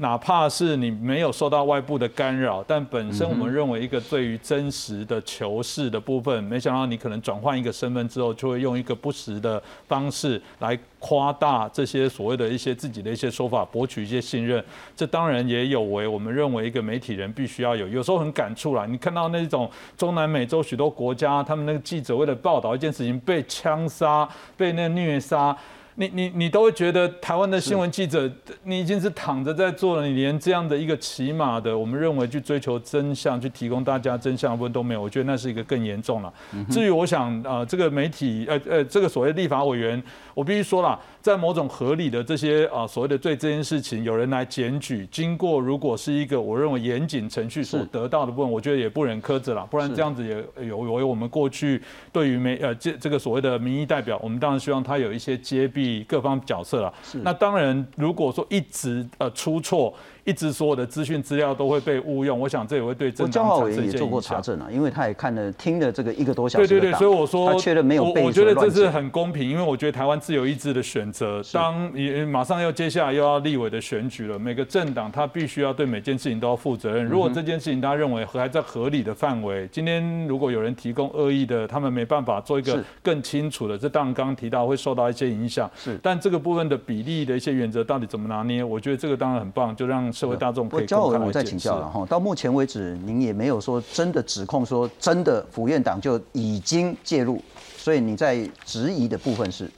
[0.00, 14.64] 哪怕是你没有受到外部的干扰，但本身我们认为一个对于真实的求是的部分，没想到你可能转换一个身份之后，就会用一个不实的方式来夸大这些所谓的一些自己的一些说法，博取一些信任。
[14.96, 17.86] 这当然也有违我们认为一个媒体人必须要有。
[17.86, 25.54] 有时候很感触啦，你看到那种中南美洲许多国家，他们那个记者为了报道一件事情被枪杀、被那虐杀。
[26.00, 28.30] 你你你都会觉得台湾的新闻记者，
[28.62, 36.32] 你已经是躺着在做了，你连这样的一个起码的，我们认为去追求真相、去提供大家真相的部分都没有，我觉得那是一个更严重了。
[36.70, 40.02] 至于我想啊，这个媒体呃呃，这个所谓立法委员，
[40.40, 40.98] 我必须说了。
[41.20, 56.90] 在某种合理的这些啊所谓的对这件事情有人来检举，经过如果是一个我认为严谨程序所得到的部分，我觉得也不忍苛责了，不然这样子也有有我们过去对于媒呃这这个所谓的民意代表，我们当然希望他有一些揭弊各方角色了。
[57.22, 59.94] 那当然如果说一直呃出错。
[60.22, 66.68] 一直所有的资讯资料都会被误用，我想这也会对政党产生也做过查证啊，因为他也看了听了这个一个多小时。
[66.68, 77.04] 对对对，所以我说他确认没有被我觉得这是很公平，因为我觉得台湾自由意志的选择，当也马上要接下来又要立委的选举了，每个政党他必须要对每件事情都要负责任。
[77.04, 85.68] 如果这件事情大家认为还在合理的范围，今天如果有人提供恶意的，他们没办法做一个更清楚的，这当然刚刚提到会受到一些影响。
[85.74, 88.62] 是，但这个部分的比例的一些原则到底怎么拿捏？
[88.62, 90.86] 我觉得这个当然很棒，就让社会大众可以。
[90.86, 92.06] 焦委员，我再请教了哈。
[92.06, 97.42] 到目前为止，您也没有说真的指控说真的府院党就已经介入，
[97.76, 99.68] 所以你在质疑的部分是？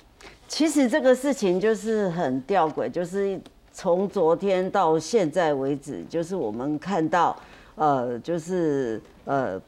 [0.53, 3.41] 其实这个事情就是很吊诡，就是
[3.73, 7.35] 从昨天到现在为止，就是我们看到，
[7.75, 9.59] 呃，就是呃，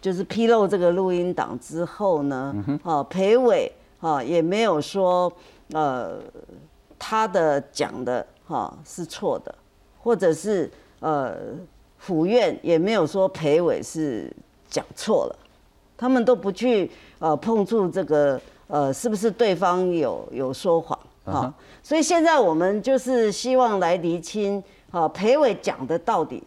[0.00, 5.30] 就是披露这个录音档之后呢，啊，裴伟啊也没有说，
[5.72, 6.20] 呃，
[7.00, 9.52] 他的讲的哈是错的，
[10.00, 10.70] 或者是。
[11.00, 11.36] 呃，
[11.96, 14.28] 府院也没有说裴伟是
[14.68, 15.38] 讲错了，
[15.96, 21.52] 他们都不去呃碰触这个呃是不是对方有有说谎啊？
[21.82, 26.42] 所以现在我们就是希望来厘清啊，裴伟讲的到底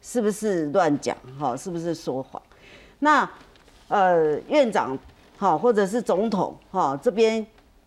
[0.00, 1.56] 是不是乱讲哈？
[1.56, 2.40] 是不是说谎？
[3.00, 3.28] 那
[3.88, 4.96] 呃院长
[5.36, 7.44] 哈或者是总统哈这边。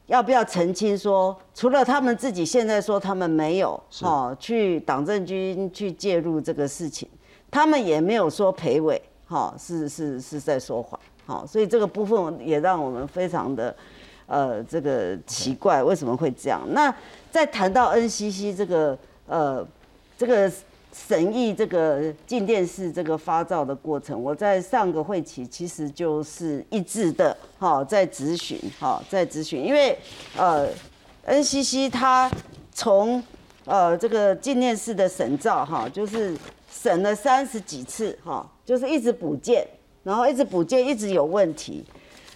[0.08, 7.10] 要不要澄清说，除了他们自己现在说他们没有哈去党政军去介入这个事情，
[7.52, 13.76] 他们也没有说裴伟哈是是是在说谎，好，所以这个部分也让我们非常的
[14.26, 16.62] 呃这个奇怪，为什么会这样？
[16.72, 16.92] 那
[17.30, 19.68] 在谈到 NCC 这个呃
[20.18, 20.52] 这个。
[20.94, 29.96] 审议这个进电视这个发照的过程，我在上个会期其实就是一致的哈，在咨询哈，在咨询，因为
[30.36, 30.68] 呃
[31.28, 32.32] ，NCC 它
[32.74, 33.24] 从
[33.66, 36.36] 呃这个进电视的审照哈，就是
[36.72, 39.68] 审了三十几次哈，就是一直补件，
[40.08, 41.84] 然后一直补件，一直有问题，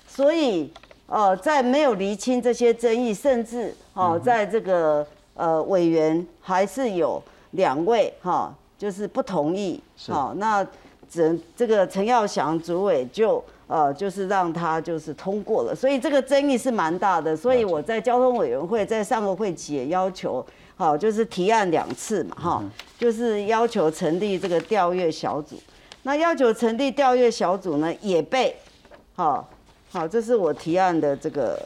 [0.07, 0.69] 所以
[1.07, 7.21] 呃，在没有厘清这些争议，甚至哦，在这个呃委员还是有。
[7.55, 10.65] 两位哈，就是不同意，好，那
[11.09, 17.35] 只这个陈耀祥主委就呃，就是让他就是通过了，所以这个争议是蛮大的。
[17.35, 20.45] 所以我在交通委员会在上个会期也要求，
[20.77, 22.63] 好，就是提案两次嘛，哈，
[22.97, 25.57] 就是要求成立这个调阅小组。
[26.03, 28.55] 那要求成立调阅小组呢，也被，
[29.13, 29.49] 好，
[29.89, 31.59] 好，这是我提案的这个。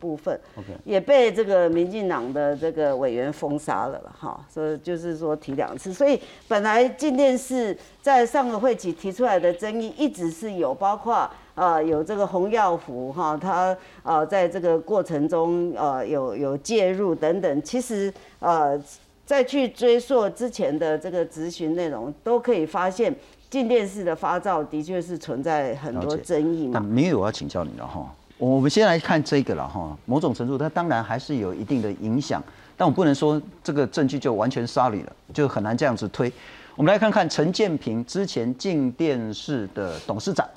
[0.00, 18.82] 部分，OK，也被这个民进党的这个委员封杀了了哈，所以就是说提两次，所以本来进电视在上个会期提出来的争议一直是有，包括呃有这个洪耀福哈，他呃在这个过程中呃有有介入等等，其实呃
[19.26, 23.14] 再去追溯之前的这个咨询内容，都可以发现
[23.50, 26.72] 进电视的发照的确是存在很多争议嘛。
[26.74, 28.06] 那没有我要请教你了哈。
[28.38, 32.42] 我们先来看这个了哈，某种程度它当然还是有一定的影响，
[32.76, 36.32] 但我不能说这个证据就完全杀你了，就很难这样子推。
[36.74, 40.48] 我们来看看陈建平之前进电视的董事长，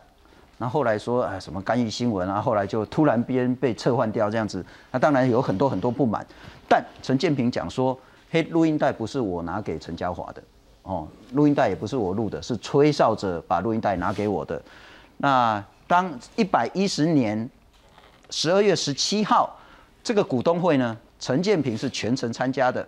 [0.60, 6.26] 那后来说哎什么干预新闻啊，后来就突然间被撤换掉这样子，那当然有很多很多不满。
[6.70, 8.00] 但陈建平讲说，
[8.32, 10.42] 嘿，录音带不是我拿给陈家华的，
[10.84, 14.62] 哦，录音带也不是我录的，是吹哨者把录音带拿给我的。
[15.18, 17.50] 那当一百一十年。
[18.30, 19.56] 十二月十七号，
[20.04, 22.88] 这个股东会呢，陈建平是全程参加的。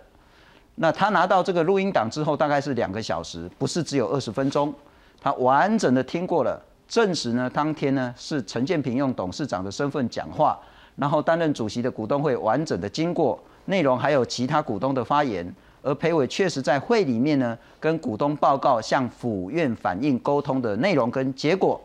[0.74, 4.74] 那他拿到这个录音档之后，大概是两个小时，不是只有二十分钟。
[5.20, 10.58] 他完整的听过了，证实呢，当天呢是陈建平用董事长的身份讲话，
[10.96, 15.54] 然后担任主席的股东会完整的经过内容，还有其他股东的发言。
[15.86, 21.80] 而裴伟确实在会里面呢，跟股东报告向府院反映沟通的内容跟结果。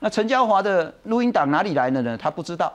[0.00, 2.18] 那陈娇华的录音档哪里来的呢？
[2.18, 2.70] 他不知道。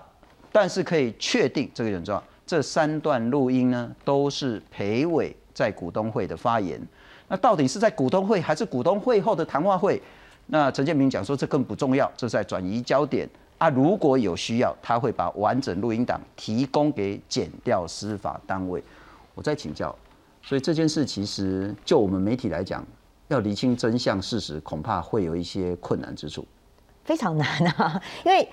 [0.52, 6.82] 但是可以确定这个很重要，这三段录音呢都是裴伟在股东会的发言。
[7.28, 10.02] 那到底是在股东会还是股东会后的谈话会？
[10.48, 13.70] 那陈建明讲说这更不重要，这是在转移焦点啊。
[13.70, 18.82] 如果有需要，他会把完整录音档提供给检调司法单位。
[19.36, 19.96] 我再请教，
[20.48, 22.82] 所以这件事其实就我们媒体来讲，
[23.28, 26.48] 要厘清真相事实，恐怕会有一些困难之处。
[27.04, 28.48] 非常难啊，因为。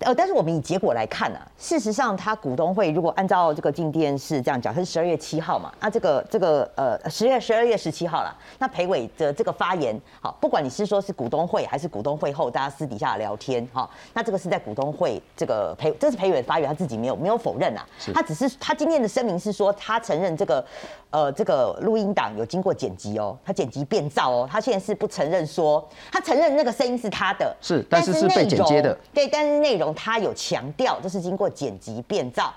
[0.00, 20.62] 呃，但是我们以结果来看呢，事实上，他股东会如果按照这个进电视这样讲，他是十二月七号嘛，那这个这个呃十月十二月十七号了，那裴伟的这个发言，好，不管你是说是股东会还是股东会后大家私底下聊天，哈，那这个是在股东会这个裴，这是裴伟的发言，他自己没有没有否认啊，他只是他今天的声明是说他承认这个
[21.10, 29.83] 呃这个录音档有经过剪辑哦，他剪辑变造哦，他现在是不承认说他承认那个声音是他的，是，但是是被剪接的，对，但是内容。
[29.92, 32.54] 他有强调这是经过剪辑变造，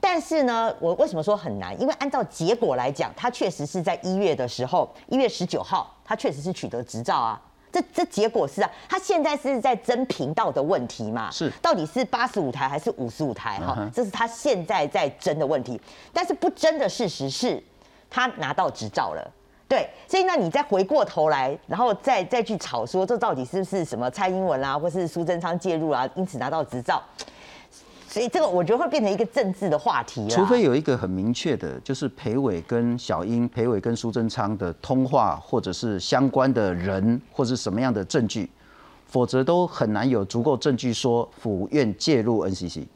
[0.00, 1.78] 但是呢，我为什么说很难？
[1.80, 7.40] 因为按照结果来讲，他确实是在一月的时候，一月十九号，他确实是取得执照啊。
[7.72, 11.30] 这这结果是啊，他现在是在争频道的问题嘛？
[11.30, 13.58] 是，到底是八十五台还是五十五台？
[13.58, 15.80] 哈，这是他现在在争的问题。
[16.12, 17.62] 但是不争的事实是，
[18.08, 19.32] 他拿到执照了。
[19.74, 27.02] 对，所以那你再回过头来，然后再再去吵说这到底是不是什么蔡英文啊，或是苏贞昌介入啊，因此拿到执照，
[28.06, 38.48] 所以这个我觉得会变成一个政治的话题除非有一个很明确的，就是裴伟跟小英、裴伟跟苏贞昌的通话，或者是相关的人，或者什么样的证据，
[39.08, 42.86] 否则都很难有足够证据说府院介入 NCC。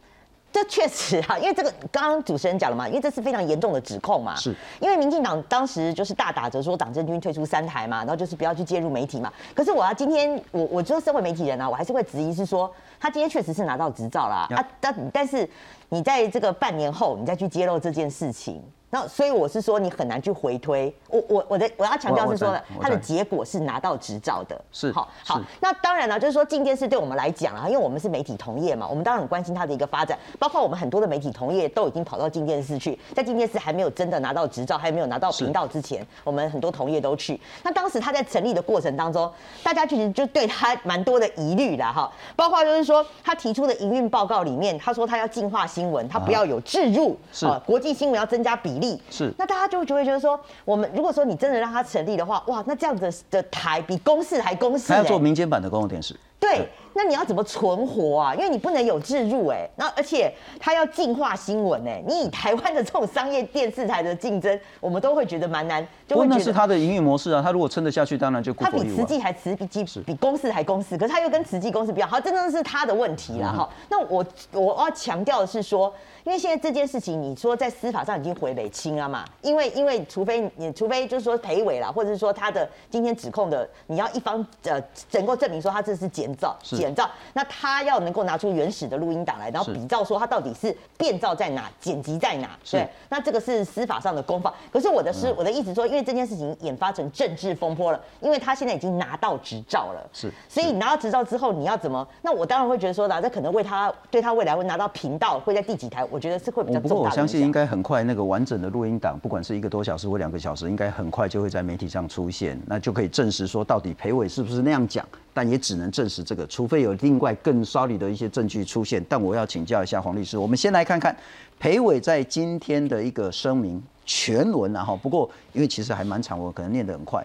[0.50, 4.34] 这确实啊，因为这个刚刚主持人讲了嘛，因为这是非常严重的指控嘛。
[4.34, 9.32] 是，因为民进党当时就是大打折说党政军退出三台嘛，然后就是不要去介入媒体嘛。
[9.54, 15.48] 可是我要今天我我就是身为媒体人啊，我还是会质疑是说，他今天确实是拿到执照啦啊，但但是
[15.90, 18.62] 你在这个半年后你再去揭露这件事情。
[18.90, 20.92] 那所以我是说，你很难去回推。
[21.10, 24.58] 我我我的我要强调是说，它的结果是拿到执照的。
[24.72, 25.40] 是好好。
[25.60, 30.18] 那当然了，就是说进电视对我们来讲啊，因为我们是媒体同业嘛，我们当然很关心它的一个发展。
[30.38, 37.38] 包括我们很多的媒体同业都已经跑到进电视去，在进电视还没有真的拿到执照，还没有拿到频道之前，我们很多同业都去。
[37.62, 39.30] 那当时他在成立的过程当中，
[39.62, 42.10] 大家其实就对他蛮多的疑虑的哈。
[42.34, 48.77] 包括就是说，他提出的营运报告里面，他说他要净化新闻，他不要有置入，是国际新闻要增加比。
[48.80, 49.00] 力。
[49.10, 56.14] 是，那大家就就会觉得说，我们如果说你真的让它成立的话，哇，那这样子的台比公视还公视，他要做民间版的公共电视。
[56.40, 58.34] 对，那你要怎么存活啊？
[58.34, 65.86] 因为你不能有置入哎，那而且它要净化新闻哎，你以台湾的这种商业电视台的竞争，我们都会觉得蛮难。
[66.06, 68.54] 就会那是它的营运模式啊，它如果撑得下去，当然就。
[68.54, 73.68] 它比慈济还慈比基比公司还公司，可是它又跟慈济公司比较好，真的是他的问题了哈。
[73.90, 75.92] 那我我要强调的是说。
[76.24, 79.24] 因为现在这件事情，你说在司法上已经回北清了嘛？
[79.40, 84.78] 因为因为除非你除非就是说裴伟了，或者是说他的今天指控的，你要一方呃
[85.12, 86.76] 能够证明说他这是剪减照是。
[86.76, 94.52] 减造，那他要能够拿出原始的录音档来，然后比照说他到底是变造在哪，剪辑在哪，对，那这个是司法上的公法。
[94.72, 102.06] 可是我的是、我的意思说，因为这件事情演发成政治风波了，因为他现在已经拿到执照了，是所以你拿到执照之后，你要怎么？
[102.22, 107.10] 那我当然会觉得说啦，这可能为他对他未来会拿到频道，会在第几台，我觉得是会比较我不过我。
[107.10, 115.04] 相信应该很快那个完整的录音档，不管是一个多小时或两个小时，应该很快就会在媒体上出现，那就可以证实说到底裴伟是不是那样讲，
[115.38, 119.00] 但也只能证实这个，除非有另外更 solid 的一些证据出现。
[119.08, 121.16] 但我要请教一下黄律师，我们先来看看
[121.60, 127.24] 裴伟在今天的一个声明全文啊哈，不过因为其实还蛮长，我可能念得很快。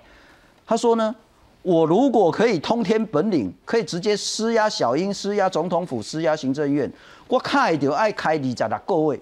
[0.64, 1.16] 他说呢，
[1.64, 6.88] 我如果可以通天本领，可以直接施压小英、施压总统府、施压行政院，
[7.28, 9.20] 我开就爱开二十六个位，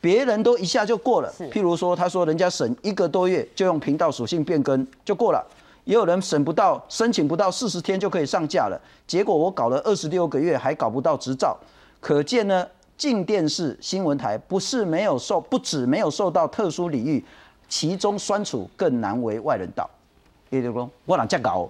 [0.00, 1.30] 别人都一下就过了。
[1.52, 5.46] 譬如说，他说人家审一个多月就用频道属性变更就过了，
[5.88, 11.56] 也有人审不到、申请不到四十天就可以上架了，结果我搞了二十六个月还搞不到执照，
[11.98, 17.24] 可见呢，静电视新闻台不是没有受，不止没有受到特殊礼遇，
[17.70, 19.88] 其中酸楚更难为外人道。
[20.50, 21.66] 也就是说，我哪这搞，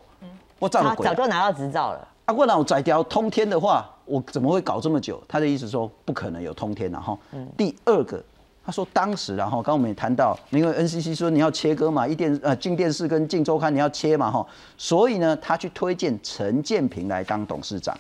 [0.59, 2.09] 我照了鬼啊早就拿到执照了。
[2.25, 5.23] 啊，我哪有摘掉通天的话，我怎么会搞这么久？
[5.29, 7.17] 他的意思说不可能有通天然后，
[7.57, 8.21] 第二个，
[8.69, 17.97] 他说当时然后刚我们也谈到，因为 NCC 说你要切割嘛，一电呃进电视跟进周刊你要切嘛哈，所以呢，他去推荐陈建平来当董事长。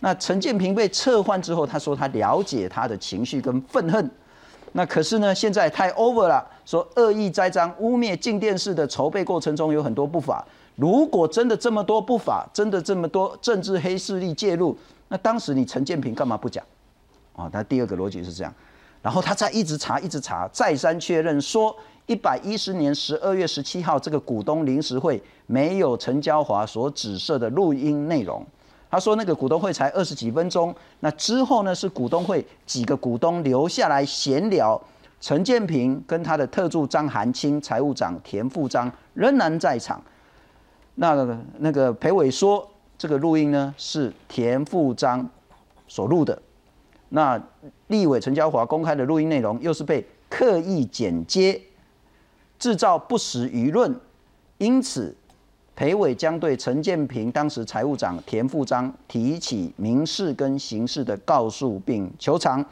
[0.00, 4.10] 那陈建平被撤换之后，他说他了解他的情绪跟愤恨。
[4.72, 10.44] 那可是呢，现在太 over 了，说恶意栽赃、污蔑进电视的筹备过程中有很多不法。
[10.74, 16.64] 如果真的这么多不法，真的这么多政治黑势力介入，那当时你陈建平干嘛不讲？
[17.36, 18.52] 啊，他第二个逻辑是这样，
[19.02, 21.74] 然后他再一直查，一直查，再三确认说，
[22.06, 28.44] 一百一十年十二月十七号这个股东临时会没有陈椒华所指涉的录音内容。
[28.90, 34.80] 他说那个股东会才二十几分钟，那之后呢是股东会几个股东留下来闲聊，
[35.20, 40.02] 陈建平跟他的特助张寒清、财务长田富章仍然在场。
[40.96, 45.26] 那那个裴伟说，这个录音呢是田富章
[45.86, 46.36] 所录的。
[47.10, 47.40] 那
[47.88, 51.60] 立委陈椒华公开的录音内容又是被刻意剪接，
[52.58, 53.94] 制造不实舆论，
[54.58, 55.14] 因此
[55.74, 62.64] 裴伟将对陈建平当时财务长田富章提起民事跟刑事的告诉并求偿。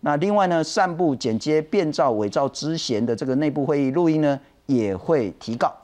[0.00, 5.74] 那另外呢，散布剪接、变造、伪造之嫌的这个内部会议录音呢，也会提告。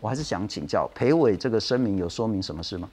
[0.00, 2.88] 我还是想请教裴伟，这个声明有说明什么事吗？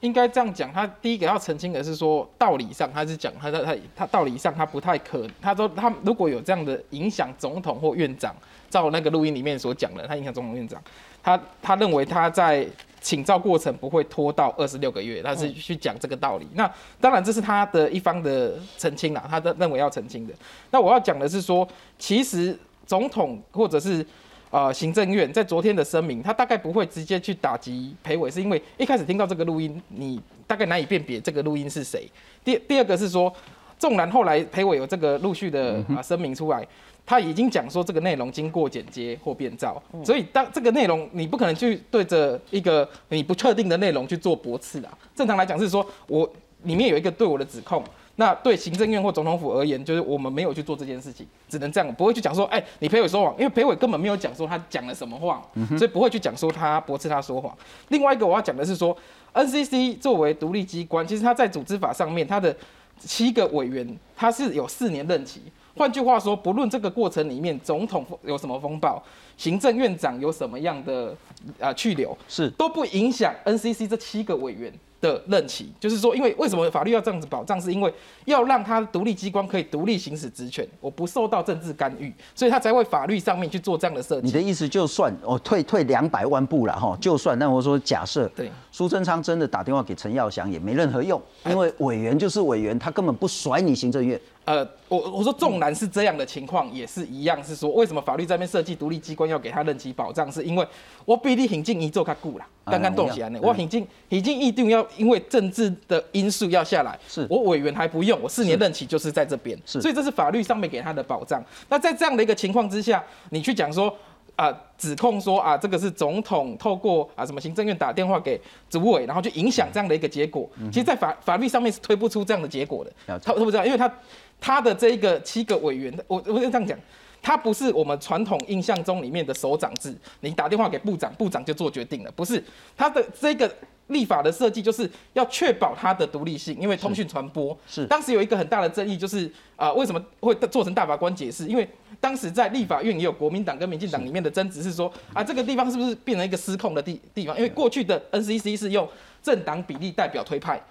[0.00, 8.34] 应该这样讲，他第一个要澄清的是说，道理上他是讲他他他他道理上他不太可，他说他如果有这样的影响总统或院长，
[8.70, 10.82] 照那个录音里面所讲的，他影响总统院长，
[11.22, 12.66] 他他认为他在
[13.02, 16.46] 请照过程不会拖到二十六个月，他是去讲这个道理。
[16.54, 20.32] 那当然这是他的一方的澄清啦，他的认为要澄清的。
[20.70, 21.66] 那我要讲的是说，
[21.98, 24.04] 其实总统或者是
[24.50, 32.10] 呃，行政院在昨天的声明，他大概不会直接去打击裴伟，是因为一开始听到这个录音，你大概难以辨别这个录音是谁。
[32.44, 33.32] 第第二个是说，
[33.78, 36.66] 纵然后来裴伟有这个陆续的啊声明出来，
[37.06, 44.98] 他已经讲说这个内容经过剪接或变造，所以当这个内容你不可能去对着一个你不确定的内容去做驳斥啊。
[45.14, 46.28] 正常来讲是说我
[46.64, 47.84] 里面有一个对我的指控。
[48.20, 55.42] 那对行政院或总统府而言，就是我们没有去做这件事情，只能这样，不会去讲说，哎、你裴伟说谎，因为裴伟根本没有讲说他讲了什么话，
[55.78, 57.56] 所以不会去讲说他驳斥他说谎。
[57.88, 58.94] 另外一个我要讲的是说
[59.32, 62.54] ，NCC 作为独立机关，其实他在组织法上面，他的
[62.98, 65.40] 七个委员他是有四年任期。
[65.76, 69.02] 换句话说，不论这个过程里面总统有什么风暴，
[69.36, 71.14] 行政院长有什么样的
[71.58, 75.72] 啊去留，是都不影响 NCC 这七个委员的任期。
[75.78, 77.92] 就是说，因为为什么法律要这样子保障，是因为
[78.24, 84.26] 要让他独立机关可以独立行使职权，我不受到政治干预，所以他才会法律上面去做这样的设计。
[84.26, 94.20] 你的意思就算我、哦、退退两百万步了哈，就算那我说假设，对，苏贞昌真的打电话给陈耀祥也没任何用，因为委员就是委员，他根本不甩你行政院。
[94.44, 100.66] 呃，我我说纵然是这样的情况，也是一样，是说为什么法律这边设计独立机关要给他任期保障，是因为
[101.04, 111.40] 我比你很近一做他固啦，刚刚动起来呢，我很近已经一定要因为政治的因素要下来，是我委员还不用，我四年任期就是在这边，是所以这是法律上面给他的保障。
[111.68, 113.94] 那在这样的一个情况之下，你去讲说。
[114.36, 120.48] 啊，指控说啊，这个是总统透过啊什么行政院打电话给主委，然后去影响这样的一个结果。
[120.72, 122.90] 其实，在法法律上面是推不出这样的结果的。
[123.06, 123.92] 他他不知道，因为他
[124.40, 126.78] 他的这一个七个委员，我我就这样讲，
[127.20, 132.42] 他不是我们传统印象中里面的首长制，你打电话给部长，部长就做决定了，不是
[132.76, 133.52] 他的这个
[133.88, 141.46] 立法的设计就是要确保它的独立性，因为通讯传播是当时有一个很大的争议，就是啊、为什么会做成大法官解释？
[141.46, 141.68] 因为
[142.00, 147.36] 当时在立法院也有国民党跟民进党里面的争执，是说啊，这个地方是不是变成一个失控的地地方？
[147.36, 148.88] 因为过去的 NCC 是用
[149.22, 150.62] 政党比例代表推派。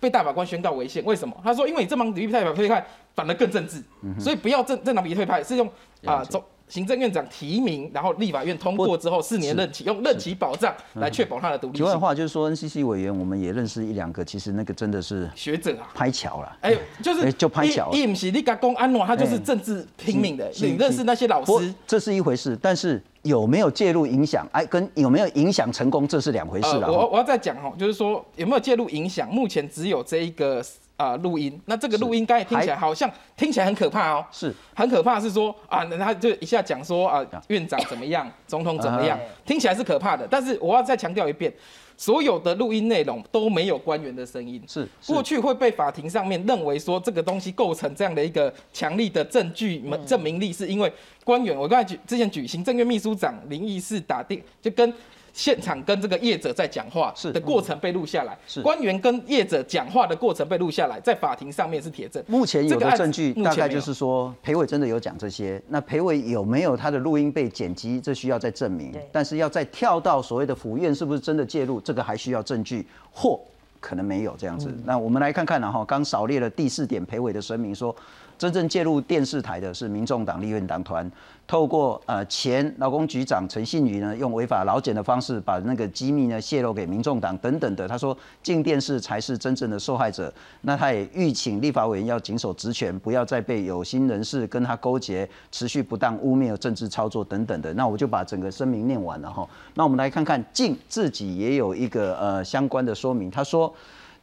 [0.00, 1.36] 被大法官宣告违宪，为什么？
[1.42, 2.84] 他说，因为你这帮比例代表推派
[3.14, 3.82] 反而更政治，
[4.18, 5.66] 所以不要政政党比例推派，是用
[6.04, 11.96] 啊了解总行政院长提名，然后立法院通过之后四年任期，用任期保障来确保他的独立题外。
[11.96, 16.56] 话就是说，NCC 委员我们也认识一两个，其实那个真的是学者啊，拍桥了。
[16.60, 20.50] 哎，就是哎就拍脚一不是你甲公安诺，他就是哎政治拼命的。
[20.56, 21.74] 你认识那些老师？
[21.86, 26.90] 这是一回事，但是有没有介入影响，哎，跟有没有影响成功，这是两回事了。
[26.90, 29.28] 我我要再讲哦，就是说有没有介入影响？
[29.32, 30.62] 目前只有这一个
[30.96, 40.26] 啊录音，那这个录音刚才听起来好像听起来很可怕哦，是很可怕，是说啊，那他就一下讲说啊，院长怎么样，总统怎么样啊，听起来是可怕的。
[40.30, 41.52] 但是我要再强调一遍，
[41.96, 44.62] 所有的录音内容都没有官员的声音。
[44.66, 50.90] 是是过去会被法庭上面认为说这个东西构成这样的一个强力的证据嗯证明力，是因为
[51.24, 54.92] 官员，我刚才举之前举行政院秘书长林义士打电就跟。
[55.36, 62.24] 现场跟这个业者在讲话是的过程被录下来，是官员跟业者讲话的过程被录下来，在法庭上面是铁证。
[62.26, 65.62] 目前有的证据大概就是说，裴伟真的有讲这些。
[65.68, 69.06] 那裴伟有没有他的录音被剪辑，这需要再证明对。
[69.12, 73.38] 但是要再跳到所谓的府院是不是真的介入，这个还需要证据，或
[73.78, 74.74] 可能没有这样子。
[74.86, 77.94] 那我们来看看然后刚少列了第四点，裴伟的声明说，
[78.38, 81.10] 真正介入电视台的是民众党立院党团，
[81.46, 87.88] 透过呃前劳工局长陈信宇呢，用违法劳检的方式把那个机密呢泄露给民众党等等的。
[87.88, 90.32] 他说，进电视才是真正的受害者。
[90.60, 97.72] 那他也吁请立法委员要谨守职权，不要再被有心人士跟他勾结，持续不当污蔑政治操作等等的。
[97.72, 99.48] 那我就把整个声明念完了哈。
[99.74, 103.72] 那我们来看看进自己也有一个呃相关的说明，他说。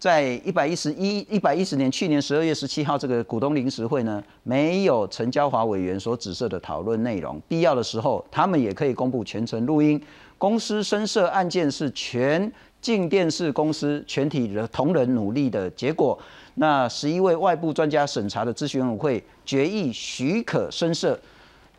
[0.03, 7.41] 在一百一十一一百一十年去年十二月十七号这个股东临时会呢，没有陈娇华委员所指涉的讨论内容。
[7.47, 9.97] 必要的时候，他们也可以公布全程录音。
[10.37, 12.51] 公司深涉案件是全
[12.81, 16.19] 静电视公司全体的同仁努力的结果。
[16.55, 21.17] 那十一位外部专家审查的咨询委员会决议许可深涉，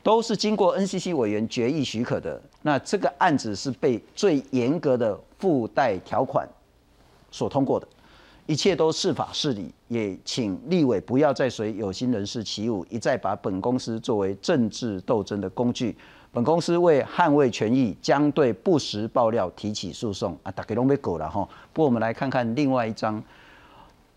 [0.03, 2.41] 都是经过 NCC 委员决议许可的。
[2.63, 6.49] 那这个案子是被最严格的附带条款
[7.31, 7.87] 所通过的。
[8.47, 15.97] 一切都是法是理，也请立委不要再随有心人士起舞，一再把本公司作为政治斗争的工具。
[16.31, 20.53] 本公司为捍卫权益，将对不实爆料提起诉讼啊！
[20.53, 21.49] 大家都被狗了哈。
[21.73, 23.23] 不过我们来看看另外一张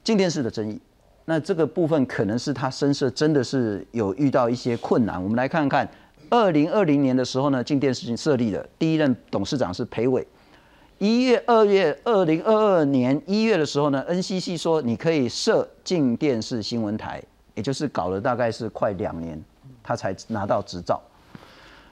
[0.03, 0.77] 静电视的争议，
[1.25, 5.21] 那这个部分可能是他身世真的是有遇到一些困难。
[5.23, 5.89] 我们来看看，
[6.29, 10.27] 二零二零年的时候呢，静电视设立的第一任董事长是裴伟。
[10.99, 17.21] 一月、二月，二零二二年一月的时候呢，NCC 说你可以设进电视新闻台，
[17.53, 19.39] 也就是搞了大概是快两年，
[19.83, 20.99] 他才拿到执照。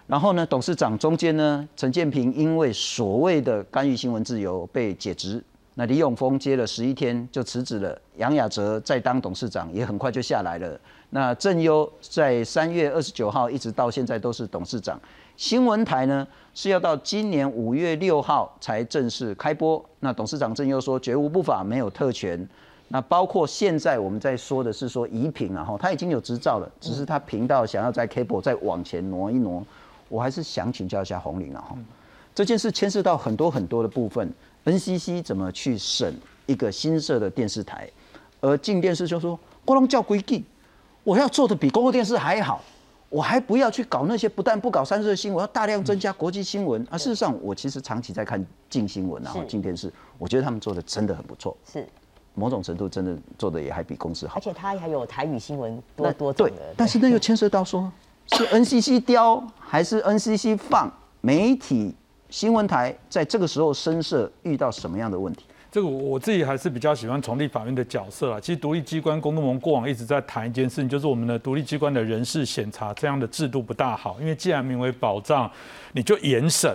[0.08, 5.44] 然后呢，董事长中间呢，陈建平因为所谓的干预新闻自由被解职，
[5.76, 10.80] 那李永峰接了十一天就辞职了，杨雅哲再当董事长也很快就下来了。
[11.12, 15.00] 那郑优在三月二十九号一直到现在都是董事长。
[15.38, 19.84] 新闻台呢是要到今年五月六号才正式开播。
[20.00, 22.48] 那董事长郑又说绝无不法，没有特权。
[22.88, 29.66] 那包括现在我们在说的是说宜品啊，哈，他已经有执照了，只是他频道想要在 cable 再往前挪一挪。
[30.08, 31.76] 我还是想请教一下洪玲啊，哈，
[32.34, 34.32] 这件事牵涉到很多很多的部分
[34.66, 36.14] ，NCC 怎么去审
[36.46, 37.90] 一个新设的电视台，
[38.40, 40.46] 而静电视就说我拢叫规矩，
[41.04, 42.64] 我要做的比公共电视还好。
[43.10, 46.98] 我还不要去搞那些，不但不搞三色新闻，要大量增加国际新闻啊！
[46.98, 51.88] 事实上，我其实长期在看近新闻，然后是静电视，我觉得他们做的真的很不错，是，
[52.34, 54.42] 某种程度真的做的也还比公司好而。
[54.42, 57.90] 且他还有台语新闻多多对但是那又牵涉到说，
[58.34, 60.92] 是 NCC 雕还是 NCC 放
[61.22, 61.96] 媒体
[62.30, 65.46] 新闻台在这个时候深色遇到什么样的问题？
[65.76, 68.40] 这个我自己还是比较喜欢从立法院的角色啊。
[68.40, 75.52] 其实独立机关公部门过往一直在谈一件事情，就是我们的独立机关的人事审查这样的制度不大好，因为既然名为保障，
[75.92, 76.74] 你就严审。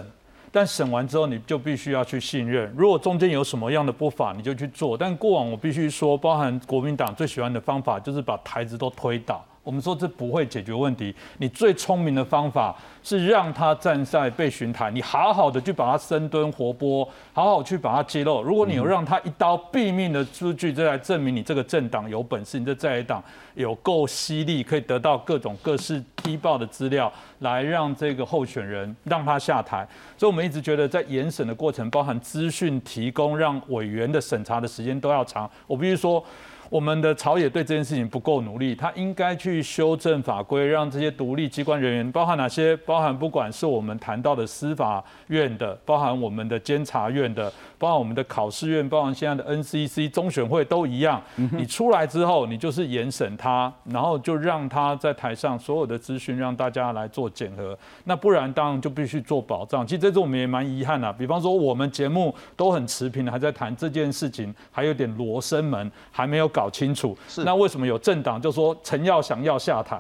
[0.52, 2.70] 但审完之后，你就必须要去信任。
[2.76, 4.98] 如果中间有什么样的不法，你就去做。
[4.98, 11.14] 但过往我必须说，包含国民党最喜欢的方法，就是把台子都推倒，我们说这不会解决问题。
[11.38, 18.42] 你最聪明的方法是让他站在被询台，你好好的去把他深蹲活剥，好好去把他揭露。
[18.42, 23.22] 如果你有让他一刀毙命的数据，这来证明你这个政党有本事，你这在野党
[23.54, 29.86] 有够犀利，可以得到各种各式低报的资料，来让这个候选人让他下台。
[30.16, 35.48] 所以我们一直觉得在严审的过程，包含资讯提供，让委员的审查的时间都要长。
[35.66, 36.24] 我必须说。
[36.70, 42.76] 我们的朝野对这件事情不够努力，他应该去修正法规，让这些独立机关人员，包含哪些？
[42.76, 51.20] 包含不管是我们谈到的司法院的，包含我们的监察院的，包含我们的考试院，包含现在的 NCC 中选会都一样。
[51.34, 57.76] 你出来之后，你就是严审他，然后就让他在台上所有的资讯让大家来做检核。
[58.04, 59.84] 那不然当然就必须做保障。
[59.84, 66.59] 其实这次我们也蛮遗憾的，比方说我们节目都很持平的，还在谈这件事情，还有点罗生门，还没有搞。
[66.60, 69.98] 搞清楚，是那为什么有政党就说陈耀祥要下台？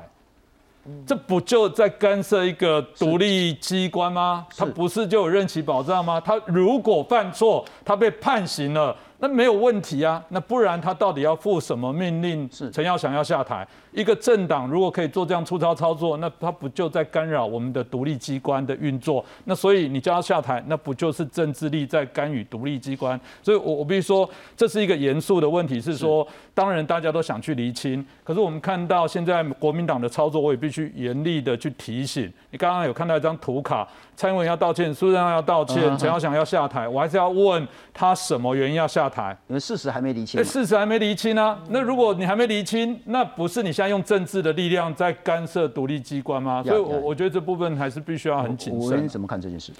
[1.06, 4.46] 这不就在干涉一个独立机关吗？
[4.54, 6.20] 他不是就有任期保障吗？
[6.20, 10.22] 他如果犯错，他被判刑了，那没有问题啊。
[10.30, 12.48] 那不然他到底要负什么命令？
[12.52, 13.66] 是陈耀祥要下台？
[13.92, 19.24] 一个政党如果可以做这样粗糙操作，那他不就在干扰我们的独立机关的运作？
[19.44, 23.20] 那所以你叫他下台，那不就是政治力在干预独立机关？
[23.42, 25.80] 所以，我我必须说，这是一个严肃的问题。
[25.80, 32.32] 是说，当然大家都想去厘清，可是我们看到现在国民党的操作，我也必须严厉的去提醒。
[32.50, 33.86] 你刚刚有看到一张图卡，
[34.20, 39.34] 蔡英文要道歉，苏贞昌要道歉，陈耀祥要下台，我还是要问他什么原因要下台？
[39.48, 40.44] 因为事实还没厘清。
[40.44, 41.58] 事实还没厘清啊。
[41.70, 43.82] 那如果你还没厘清，那不是你现。
[43.82, 46.62] 在用政治的力量在干涉独立机关吗？
[46.62, 49.02] 所以，我我觉得这部分还是必须要很谨慎。
[49.02, 49.72] 你怎么看这件事？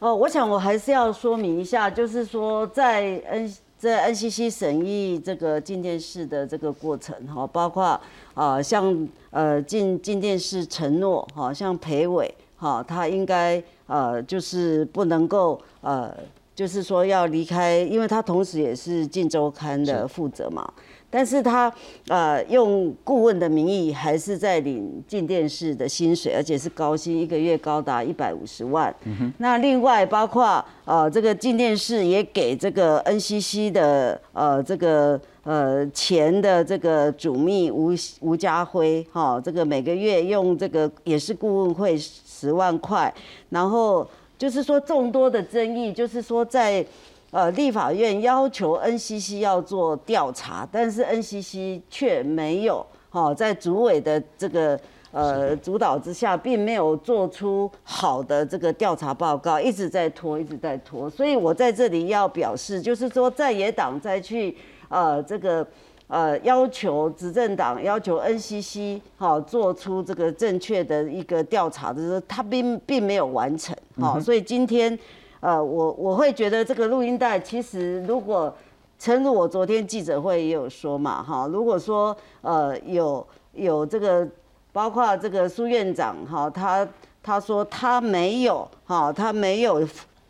[0.00, 8.00] 哦，我想我还是要说明一下，就是说在 N 在 NCC 审议这个进电视的这个过程哈，包括
[8.34, 16.12] 啊像呃进进电视承诺哈，像裴伟哈，他应该呃就是不能够呃
[16.54, 20.66] 就是说要离开，因为他同时也是进周刊的负责嘛。
[21.08, 21.72] 但是他
[22.08, 28.94] 呃用顾问的名义还是在领进电视的薪水，而且是高薪，一个月高达一百五十万。
[29.38, 43.14] 那另外包括呃这个进电视也给这个 NCC 的呃这个呃前的这个主秘吴吴家辉哈，这个每个月用这个也是顾问费十万块，
[43.48, 46.84] 然后就是说众多的争议，就是说在。
[47.32, 54.78] 呃，立法院要求 NCC 要做调查，但是 NCC 却没有，哈，在主委的这个
[55.10, 61.10] 呃主导之下，并没有做出好的这个调查报告，一直在拖，一直在拖。
[61.10, 64.56] 所以我在这里要表示，就是说在野党再去
[64.88, 65.66] 呃这个
[66.08, 74.98] 呃要求执政党要求 NCC 哈做出这个正确的一个调查的时候，他并并没有完成，好，所以今天。
[75.40, 78.52] 呃，我我会觉得这个录音带其实，如果
[78.98, 84.26] 诚如我昨天记者会也有说嘛，哈，如果说呃有有这个，
[84.72, 86.88] 包括这个苏院长哈，他
[87.22, 89.86] 他说他没有哈，他没有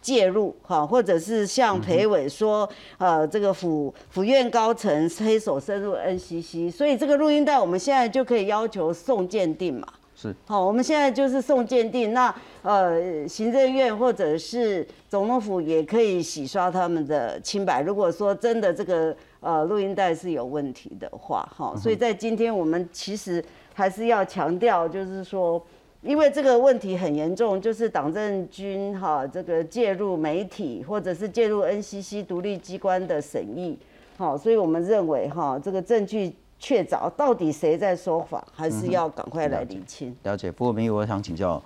[0.07, 9.89] 介入哈，或者是像裴伟说，呃，这个府府院高层黑手深入 NCC，所以这个录音带我们现在就可以要求送鉴定嘛。
[10.15, 12.33] 是好，我们现在就是送鉴定，那
[12.63, 17.83] 呃，行政院或者是总统府也可以洗刷他们的清白。
[17.83, 23.45] 如果说真的这个呃录音带是有问题的话，哈，所以在今天我们其实
[23.75, 25.61] 还是要强调，就是说，
[26.07, 33.79] 因为这个问题很严重，就是党政军哈这个介入媒体或者是介入 NCC 独立机关的审议，
[34.17, 36.35] 好，所以我们认为哈这个证据。
[36.59, 40.17] 确凿到底谁在说谎，还是要赶快来理清。
[40.23, 41.63] 了解，不过明宇，我想请教，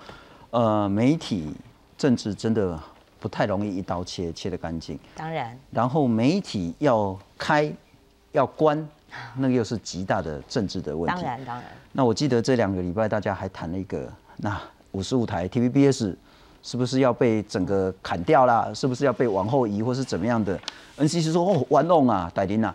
[0.51, 1.55] 呃，媒体
[1.97, 2.77] 政治真的
[3.21, 4.99] 不太容易一刀切，切得干净。
[5.15, 5.57] 当然。
[5.71, 7.73] 然后媒体要开
[8.33, 8.77] 要关，
[9.37, 11.23] 那个又是极大的政治的问题。
[11.23, 11.65] 当然，当然。
[11.93, 14.61] 那我记得这两个礼拜大家还谈了一个，那
[14.93, 16.15] 五十五台 TVBS
[16.63, 18.71] 是不是要被整个砍掉啦？
[18.75, 20.59] 是不是要被往后移，或是怎么样的
[20.99, 22.75] ？NCC 说哦，玩弄啊，戴琳娜。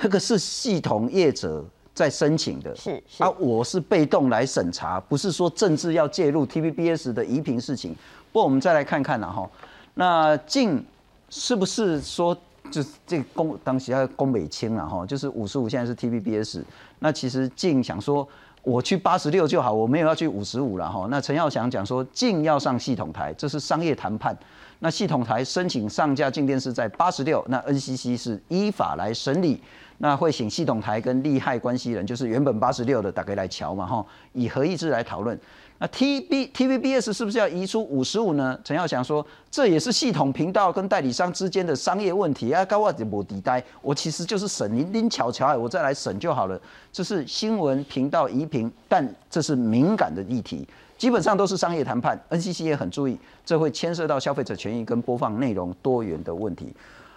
[0.00, 1.62] 这个是系统业者
[1.94, 7.92] 在申请的，是啊，我是被动来审查，不是说政治要介入 TVBS 的移平事情。
[8.32, 9.50] 不过我们再来看看呐哈，
[9.94, 10.82] 那进
[11.28, 12.34] 是不是说
[12.70, 16.62] 就是这公当时要公北清了哈，就是五十五现在是 TVBS，
[17.00, 18.26] 那其实进想说
[18.62, 21.06] 我去八十六就好，我没有要去五十五了哈。
[21.10, 24.36] 那陈耀祥讲说进要上系统台，这是商业谈判。
[24.80, 29.60] 那系统台申请上架静电视在八十六，那 NCC 是依法来审理。
[29.98, 35.38] 那会请系统台跟利害关系人，就是原本八十六的打给来瞧嘛哈，以合意志来讨论。
[35.82, 38.60] 那 T B T V B S 是不是要移出五十五呢？
[38.62, 42.62] 陈耀祥说，这也是系统频道跟代理商之间的商业问题啊。
[42.66, 46.60] 高我我抵呆，我其实就是省您拎巧巧我再来省就好了。
[46.92, 50.68] 这是新闻频道移频，但这是敏感的议题，
[50.98, 52.22] 基本上都是商业谈判。
[52.28, 56.74] NCC 也很注意，这会牵涉到消费者权益跟播放内容多元的问题。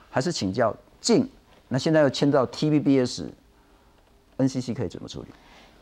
[0.09, 1.30] 还是请教静，
[1.68, 5.28] 那现在又牵到 T V B S，NCC 可以怎么处理？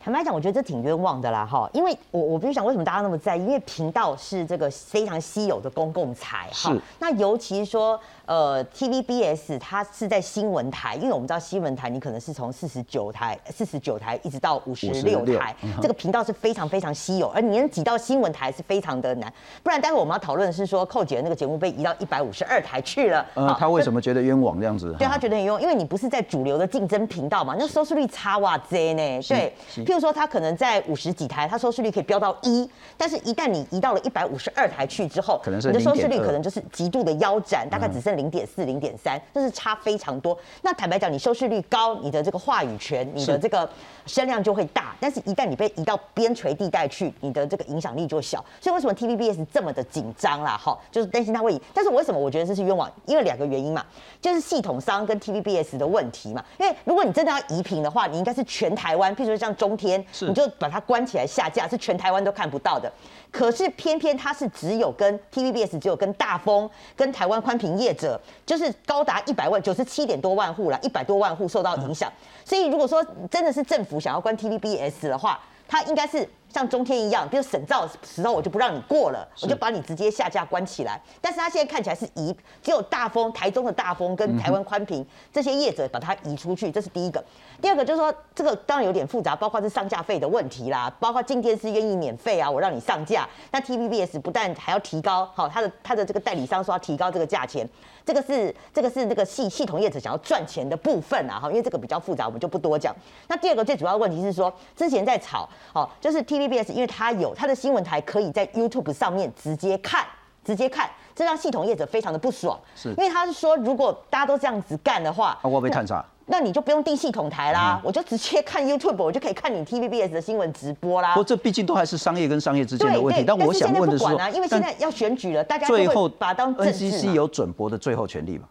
[0.04, 7.98] 坦白讲，我觉得这挺冤枉的啦，哈，因为我我不是想为什么大家那么在意，因为频道是这个非常稀有的公共财，哈，那尤其说。
[8.24, 19.30] 呃，TVBS 它是在新闻台，因为我们知道新闻台你可能是从四十九台、四十九台一直到五十六台，这个频道是非常非常稀有，而你能挤到新闻台是非常的难。
[19.64, 24.94] 不然待会我们要讨论的是说，寇姐的那个节目被移到一百五十二台去了，呃，他为什么觉得冤枉这样子？
[24.98, 29.20] 对他觉得很冤枉，因为你不是在主流的竞争频道嘛，那收视率差哇贼呢。
[29.28, 29.52] 对，
[29.92, 32.66] 譬如说它可能在五十几台，它收视率可以飙到一，
[32.96, 38.12] 但是一旦你移到了一百五十二台去之后，可能是你的收视率可能就是极度的腰斩，大概只剩。
[38.12, 40.38] 零点四、零点三，这是差非常多。
[40.60, 43.68] 那坦白讲，你收视率高，你的这个话语权，你的这个
[44.04, 44.94] 声量就会大。
[45.00, 48.44] 但是，一旦你被移到边陲地带去，你的这个影响力就小。
[48.60, 50.58] 所以，为什么 TVBS 这么的紧张啦？
[50.58, 51.58] 哈，就是担心他会。
[51.72, 52.90] 但是，为什么我觉得这是冤枉？
[53.06, 53.82] 因为两个原因嘛，
[54.20, 56.44] 就是系统商跟 TVBS 的问题嘛。
[56.58, 62.90] 因为如果你真的要移频的话，你应该是全台湾，譬如说像中天，你就把它关起来下架，是全台湾都看不到的。
[63.32, 72.12] 可是偏偏它是只有跟 TVBS 只有跟大风跟台湾宽频业者，就是高达一百万九十七点多万户了，一百多万户受到影响。
[72.44, 76.28] 所以如果说真的是政府想要关 TVBS 的话，它应该是。
[76.52, 81.00] 像中天一样，比如省造时候我就不让你过了，我就把你直接下架关起来。
[81.20, 87.24] 但是他现在看起来是移，只有大风台中的大风跟台湾宽屏这些业者把它移出去，这是第一个。
[87.62, 93.26] 第二个就是说，这个当然有点复杂，包括是上架费的问题啦，包括进电视愿意免费啊，我让你上架。
[93.50, 97.66] 那 TVBS 不但还要提高，好，他的他的这个代理商说要提高这个价钱，
[98.04, 102.94] 这个是这个是那个系系统业者想要赚钱的部分啊，哈，因为这个比较复杂，我们就不多讲。
[103.28, 106.41] 那第二个最主要的问题是说，之前在炒，哦，就是 TV。
[106.42, 110.04] TVBS，因为它有它的新闻台，可以在 YouTube 上面直接看，
[110.44, 112.58] 直接看，这让系统业者非常的不爽。
[112.74, 121.14] 是，因为他是说，如果大家都这样子干的话，那我被探查，那你就不用订系统台啦，我就直接看 YouTube，我就可以看你 TVBS 的新闻直播啦。
[121.14, 123.24] 不，这毕竟都还是商业跟商业之间的问题。
[123.26, 128.46] 但我想问的是，因为现在要选举了，大家最后把当 NCC 有准播的最后权利嘛？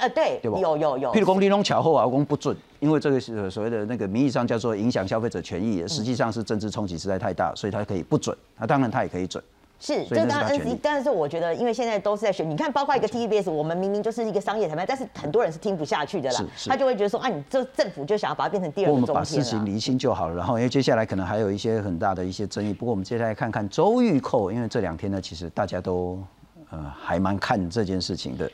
[0.00, 1.12] 呃，对，对有有有。
[1.12, 8.36] 譬如公立弄巧后啊，公不准，因为这个是所谓的那个名义上叫做影响消费者权益，实际上是政治冲击实在太大，所以他可以不准。
[8.58, 9.42] 那当然他也可以准。
[9.80, 22.72] 是，这当然 N C，但是我觉得，因为现在都是在选，你看，包括一个 T V B S，我们明明就是一个商业谈判，但是很多人是听不下去的啦，他就会觉得说，啊，你这政府就想要把它变成第二个中我们把事情厘清就好了，然后因为接下来可能还有一些很大的一些争议。
[22.72, 26.18] 不过我们接下来看看周玉蔻，因为这两天呢，其实大家都
[26.70, 28.50] 呃还蛮看这件事情的。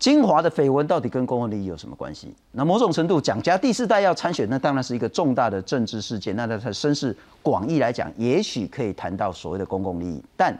[0.00, 2.34] 精华的绯闻到底跟公共利益有什么关系？
[2.52, 6.34] 那某种程度，蒋家第四代要参选，那当然是一个重大的政治事件。
[6.34, 10.58] 那在它声势广义来讲，也许可以谈到所谓的公共利益，但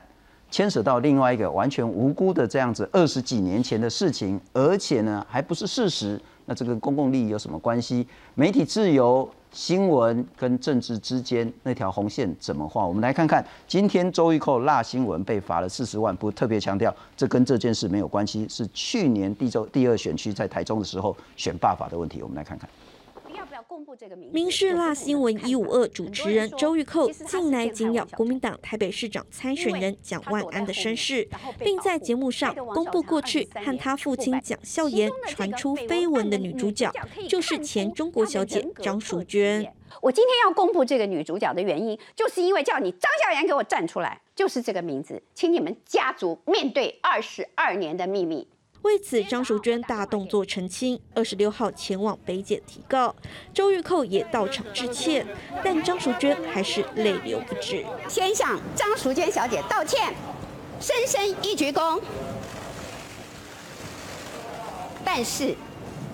[0.51, 8.07] 牵涉到另外一个完全无辜的这样子二十几年前的事情，而且呢还不是事实，那这跟公共利益有什么关系？
[8.35, 9.27] 媒体自由。
[9.53, 12.87] 新闻跟政治之间那条红线怎么画？
[12.87, 22.23] 我们来看看，今天周玉蔻辣新闻被罚了四十万，不特别强调这跟这件事没有关系，是去年第周第二选区在台中的时候选罢法的问题。
[22.23, 22.69] 我们来看看。
[23.71, 24.29] 公布这个名。
[24.33, 31.29] 民事辣新闻一五二主持人周玉蔻近来紧咬国民党台北市长参选人蒋万安的身世，
[31.61, 36.93] 并在节目上公布过去和他父亲蒋孝严传出绯闻的女主角，
[37.29, 39.73] 就是前中国小姐张淑娟。
[40.03, 48.49] 我今天要公布这个女主角的原因，就是因为叫你张孝严给我站出来，就是这个名字，请你们家族面对二十二年的秘密。
[48.83, 53.15] 为此，张淑娟大动作澄清，二十六号前往北检提告，
[53.53, 55.27] 周玉蔻也到场致歉，
[55.63, 57.85] 但张淑娟还是泪流不止。
[58.09, 60.15] 先向张淑娟小姐道歉，
[60.81, 62.01] 深深一鞠躬。
[65.05, 65.55] 但是，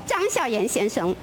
[0.04, 1.14] 张孝言先生，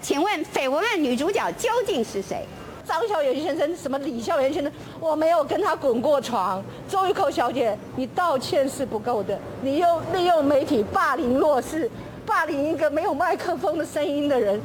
[0.00, 2.46] 请问绯闻案女主角究竟是谁？
[2.84, 4.70] 张孝元先生，什么李孝元先生，
[5.00, 6.62] 我没有跟他滚过床。
[6.88, 11.90] 周玉蔻小姐，你道歉是不够的，你又利用媒体霸凌弱势，
[12.26, 14.60] 霸凌一个没有麦克风的声音的人，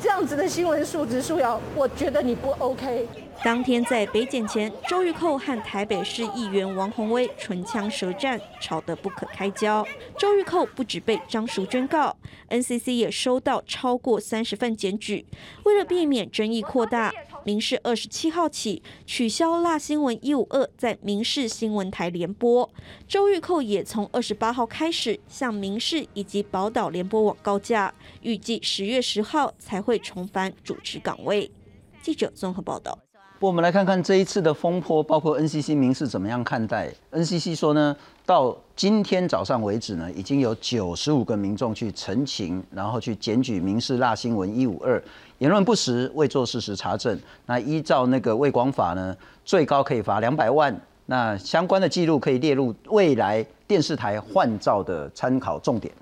[0.00, 3.06] 这样子的新闻素质素养，我觉得你不 OK。
[3.44, 9.86] 当天在北检前，周玉蔻和台北市议员王宏威唇枪舌战，吵得不可开交。
[10.18, 12.16] 周玉蔻不止被张淑娟告
[12.48, 15.24] ，NCC 也收到超过三十份检举。
[15.62, 17.14] 为了避免争议扩大，
[17.48, 22.68] 民视二十七号起取消辣新闻一五二在民视新闻台联播。
[23.06, 31.50] 周玉蔻也从二十八号开始向民视以及宝岛联播网告假，预计十月十号才会重返主持岗位。
[32.02, 32.98] 记者综合报道。
[33.40, 37.96] 我们来看看这一次的风波，包括 NCC 民事怎么样看待？NCC 说呢，
[38.26, 45.00] 到今天早上为止呢，已经有九十五个民众去陈情，然后去检举民事辣新闻一五二
[45.38, 47.18] 言论不实，未做事实查证。
[47.46, 50.78] 那依照那个卫广法呢，最高可以罚两百万。
[51.06, 55.92] 那相关的记录可以列入未来电视台换照的参考重点。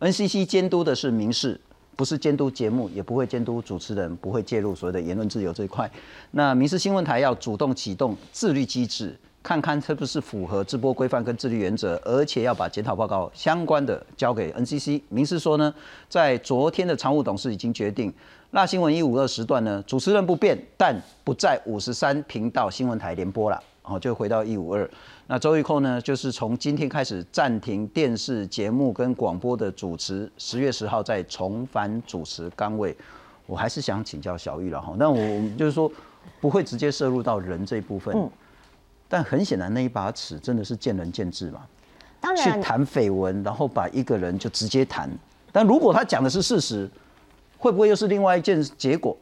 [0.00, 1.60] NCC 监督的是民事。
[1.96, 5.90] 不是监督节目，也不会监督主持人，不会介入所谓的言论自由这一块。
[6.30, 15.02] 那民事新闻台要主动启动自律机制，看看是不是符合直播规范跟自律原则，而且要把检讨报告相关的交给 NCC。
[15.10, 15.74] 民事说呢，
[16.08, 18.10] 在昨天的常务董事已经决定，
[18.52, 24.88] 辣新闻一五二时段呢，主持人不变，但不在五十三频道新闻台联播了，哦就回到一五二。
[25.28, 32.96] 那周玉蔻呢，就是从今天开始暂停电视节目跟广播的主持，十月十号再重返主持岗位。
[33.46, 35.16] 我还是想请教小玉了哈，那我
[35.56, 35.90] 就是说
[36.40, 38.28] 不会直接摄入到人这一部分，
[39.08, 41.60] 但很显然那一把尺真的是见仁见智嘛。
[42.20, 45.08] 当然，去谈绯闻，然后把一个人就直接谈，
[45.52, 46.90] 但如果他讲的是事实，
[47.60, 49.16] 会不会又是另外一件结果？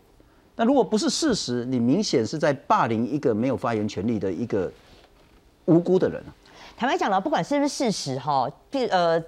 [0.57, 4.73] 那如果不是事实，你明显是在霸凌一个没有发言权利的一个。
[5.71, 6.25] 无辜的人，
[6.79, 9.23] 坦白讲了，不管是不是事实哈，譬呃。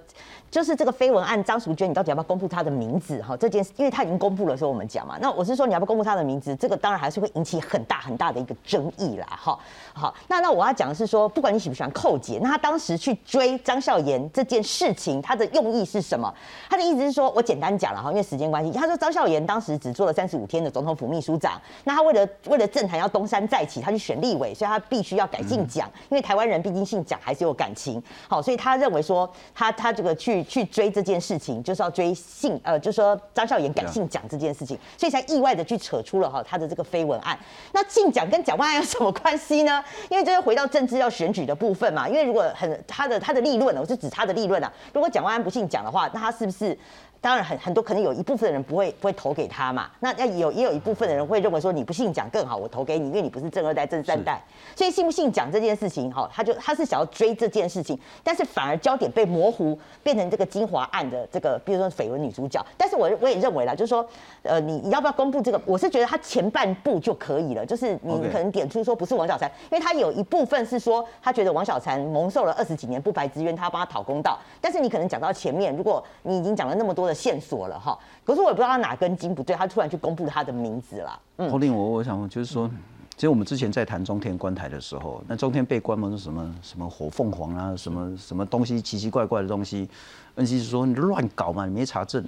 [0.51, 3.21] 就是这个绯闻案，张淑娟，你到底要不要公布她的名字？
[3.21, 5.17] 哈，这件事，因为她已经公布了，所以我们讲嘛。
[5.21, 6.53] 那我是说，你要不要公布她的名字？
[6.57, 9.25] 这个当然还是会引起很大很大的一个争议啦。
[9.29, 9.57] 哈，
[9.93, 16.29] 好，那那我要讲的是说，不管你喜不喜欢寇姐，那她当时去追张孝言这件事情，她的用意是什么？
[16.69, 21.53] 她的意思是说，我简单讲了哈，因为时间关系，她说张孝言当时只做了三十五天的总统府秘书长，
[21.85, 28.03] 那他为了为了政坛要东山再起，他去选立委，所以他必须要改姓蒋，因为台湾人毕竟姓蒋还是有感情。
[28.27, 30.41] 好，所以他认为说，他他这个去。
[30.51, 37.37] 去追这件事情，就是要追信，呃，就说张少言改姓蒋这件事情，所以才意外的去扯出了哈他的这个绯闻案。
[37.71, 39.81] 那姓蒋跟蒋万安有什么关系呢？
[40.09, 42.09] 因为这是回到政治要选举的部分嘛。
[42.09, 44.69] 因为如果很他的他的立论，我是指他的立论啊。
[44.93, 46.77] 如果蒋万安不姓蒋的话，那他是不是？
[47.21, 54.41] 当然很很多可能有一部分的人不会不会投给他嘛，那那有也有一部分的人会认为说你不姓蒋更好，我投给你，因为你不是正二代正三代，
[54.75, 64.03] 所以信不信蒋这件事情哈，他就他是想要追这件事情，但是反而焦点被模糊，变成这个金华案的这个比如说绯闻女主角，但是我我也认为啦，就是说
[64.41, 77.97] 呃你你要不要公布这个，我是觉得他前半部就可以了，就是你可能点出说不是王小婵，因为他有一部分是说他觉得王小婵蒙受了二十几年不白之冤，他要帮他讨公道，但是你可能讲到前面，如果你已经讲了那么多的线索了哈。
[78.23, 81.21] 可是我也不知道他哪根筋不对，他突然去公布他的名字了。
[81.49, 82.69] 侯令，我我想就是说，
[83.15, 89.89] 其实我们之前在谈中天关台的时候，那中天被关门是什么什么火凤凰啊，什么什么东西奇奇怪怪的东西
[90.35, 92.23] 恩熙是说你乱搞嘛，你没查证。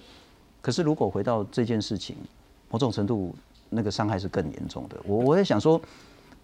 [0.61, 2.15] 可是如果回到这件事情，
[2.69, 3.35] 某种程度
[3.69, 4.97] 那个伤害是更严重的。
[5.05, 5.79] 我我在想说。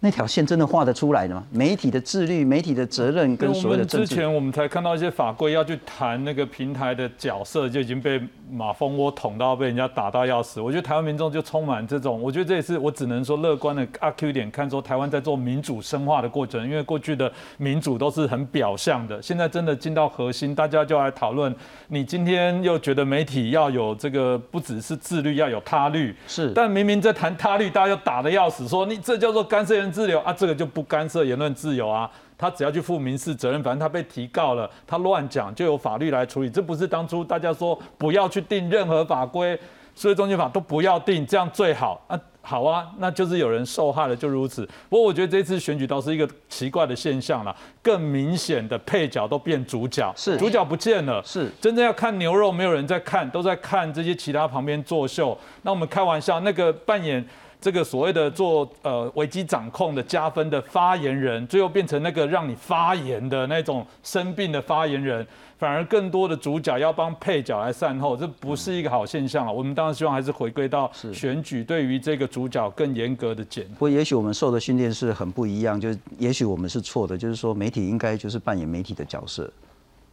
[0.02, 1.44] 那条线真的画得出来的吗？
[1.50, 8.18] 媒体的自律、媒体的责任跟所有的之前我们才看到一些法规要去谈那个平台的角色，就已经被
[8.50, 10.58] 马蜂窝捅到，被人家打到要死。
[10.58, 16.66] 我觉得台湾民众就充满这种，我觉得这也是我只能说乐观的阿 Q 点看，说台湾在做民主深化的过程。
[16.66, 21.54] 因为过去的民主都是很表象的，现在真的进到核心，大家就来讨论。
[21.88, 30.00] 你今天又觉得媒体要有这个不只是自律，要有他律，是，但明明在谈他律，大家又打的要死，说你这叫做干涉人。
[30.00, 36.48] 自由啊，这个就不干涉言论自由啊，他只要去负民事责任，反正他被提告了，他乱讲就有法律来处理。
[36.48, 39.58] 这不是当初大家说不要去定任何法规，
[39.94, 42.18] 所以中间法都不要定，这样最好啊。
[42.42, 44.66] 好啊，那就是有人受害了，就如此。
[44.88, 55.36] 不过我觉得这次选举倒是一个奇怪的现象了，更明显的配角都变主角，是主角不见了，是真正要看牛肉，没有人在看，都在看这些其他旁边作秀。
[55.62, 57.22] 那我们开玩笑，那个扮演。
[57.60, 65.26] 这个所谓的做呃危机掌控的加分的发言人，最后变成那个让你发言的那种生病的发言人，
[65.58, 69.52] 反而更多的主角要帮配角来善后，这不是一个好现象啊。
[69.52, 73.68] 我们当然希望还是回归到选举，对于这个主角更严格的检。
[73.68, 79.52] 不过也许我们受的训练是很不一样，就是也许我们是错的，就是说媒体应该就是扮演媒体的角色，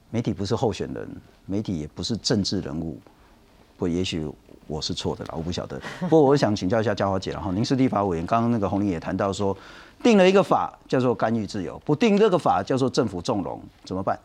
[0.09, 1.07] 媒体不是候选人，
[1.45, 2.99] 媒体也不是政治人物。
[3.77, 4.29] 不，也许。
[4.67, 5.81] 我是错的啦，我不晓得。
[6.01, 9.55] 不过我想请教一下嘉华姐，然后您是立法委员，刚刚那个洪玲也谈到说，
[10.03, 14.17] 定了一个法叫做干预自由，不定这个法叫做政府纵容，怎么办？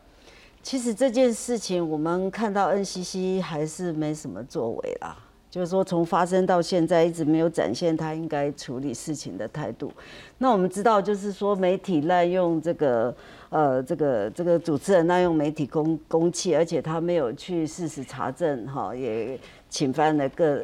[0.63, 5.17] 其实这件事情我们看到 NCC 还是没什么作为啦。
[5.53, 9.93] 就是说，从发生到现在，一直没有展现他应该处理事情的态度。
[10.39, 13.15] 那我们知道，就是说，媒体滥用这个，
[13.51, 19.39] 呃，这个这个主持人滥用媒体公公器，而且他没有去事实查证，哈，也
[19.69, 20.63] 侵犯了个。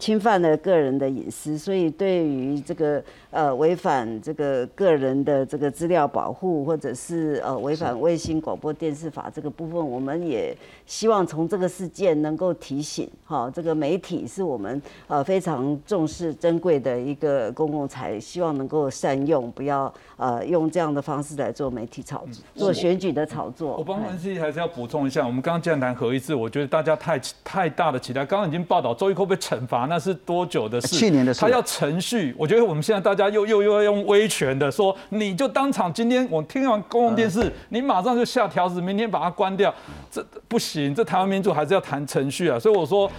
[0.00, 23.76] 侵犯了个人的隐私，所以对于这个呃违反这个个人的这个资料保护，或者是呃违反卫星广播电视法这个部分，我们也希望从这个事件能够提醒哈，这个媒体是我们呃非常重视珍贵的一个公共财，希望能够善用，不要呃用这样的方式来做媒体炒作、做选举的炒作。
[23.76, 29.89] 我帮文熙还是要补充一下，我们刚刚既然谈合一致，我觉得大家太太大的期待，刚刚已经报道周一会被惩罚。
[29.90, 30.96] 那是多久的事？
[30.96, 31.40] 去年的事。
[31.40, 39.74] 他要程序，我觉得我们现在大家又又又要用威权的说，你就当场今天我听完公共电视，你马上就下条子，明天把它关掉，
[40.10, 40.94] 这不行。
[40.94, 42.58] 这台湾民主还是要谈程序啊。
[42.58, 43.10] 所以我说，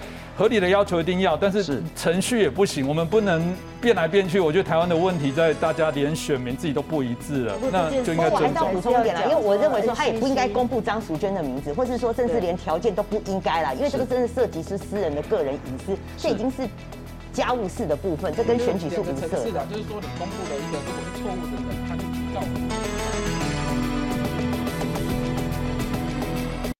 [0.42, 4.40] 合理的要求一定要，但是程序也不行，我们不能变来变去。
[4.40, 8.74] 我觉得台湾的问题在大家连选民自己都不一致了，那就应该尊重。
[8.74, 16.68] 补充一点啦，因为我认为说他也不应该公布张淑娟的名字，或是说甚至连条件都不应该啦，因为这个真的涉及是私人的个人隐私，这已经是。
[17.32, 19.22] 家务事的部分，这跟选举是无涉。
[19.42, 22.81] 是的，就是说你公布了一个如果是错误的人，他就提告。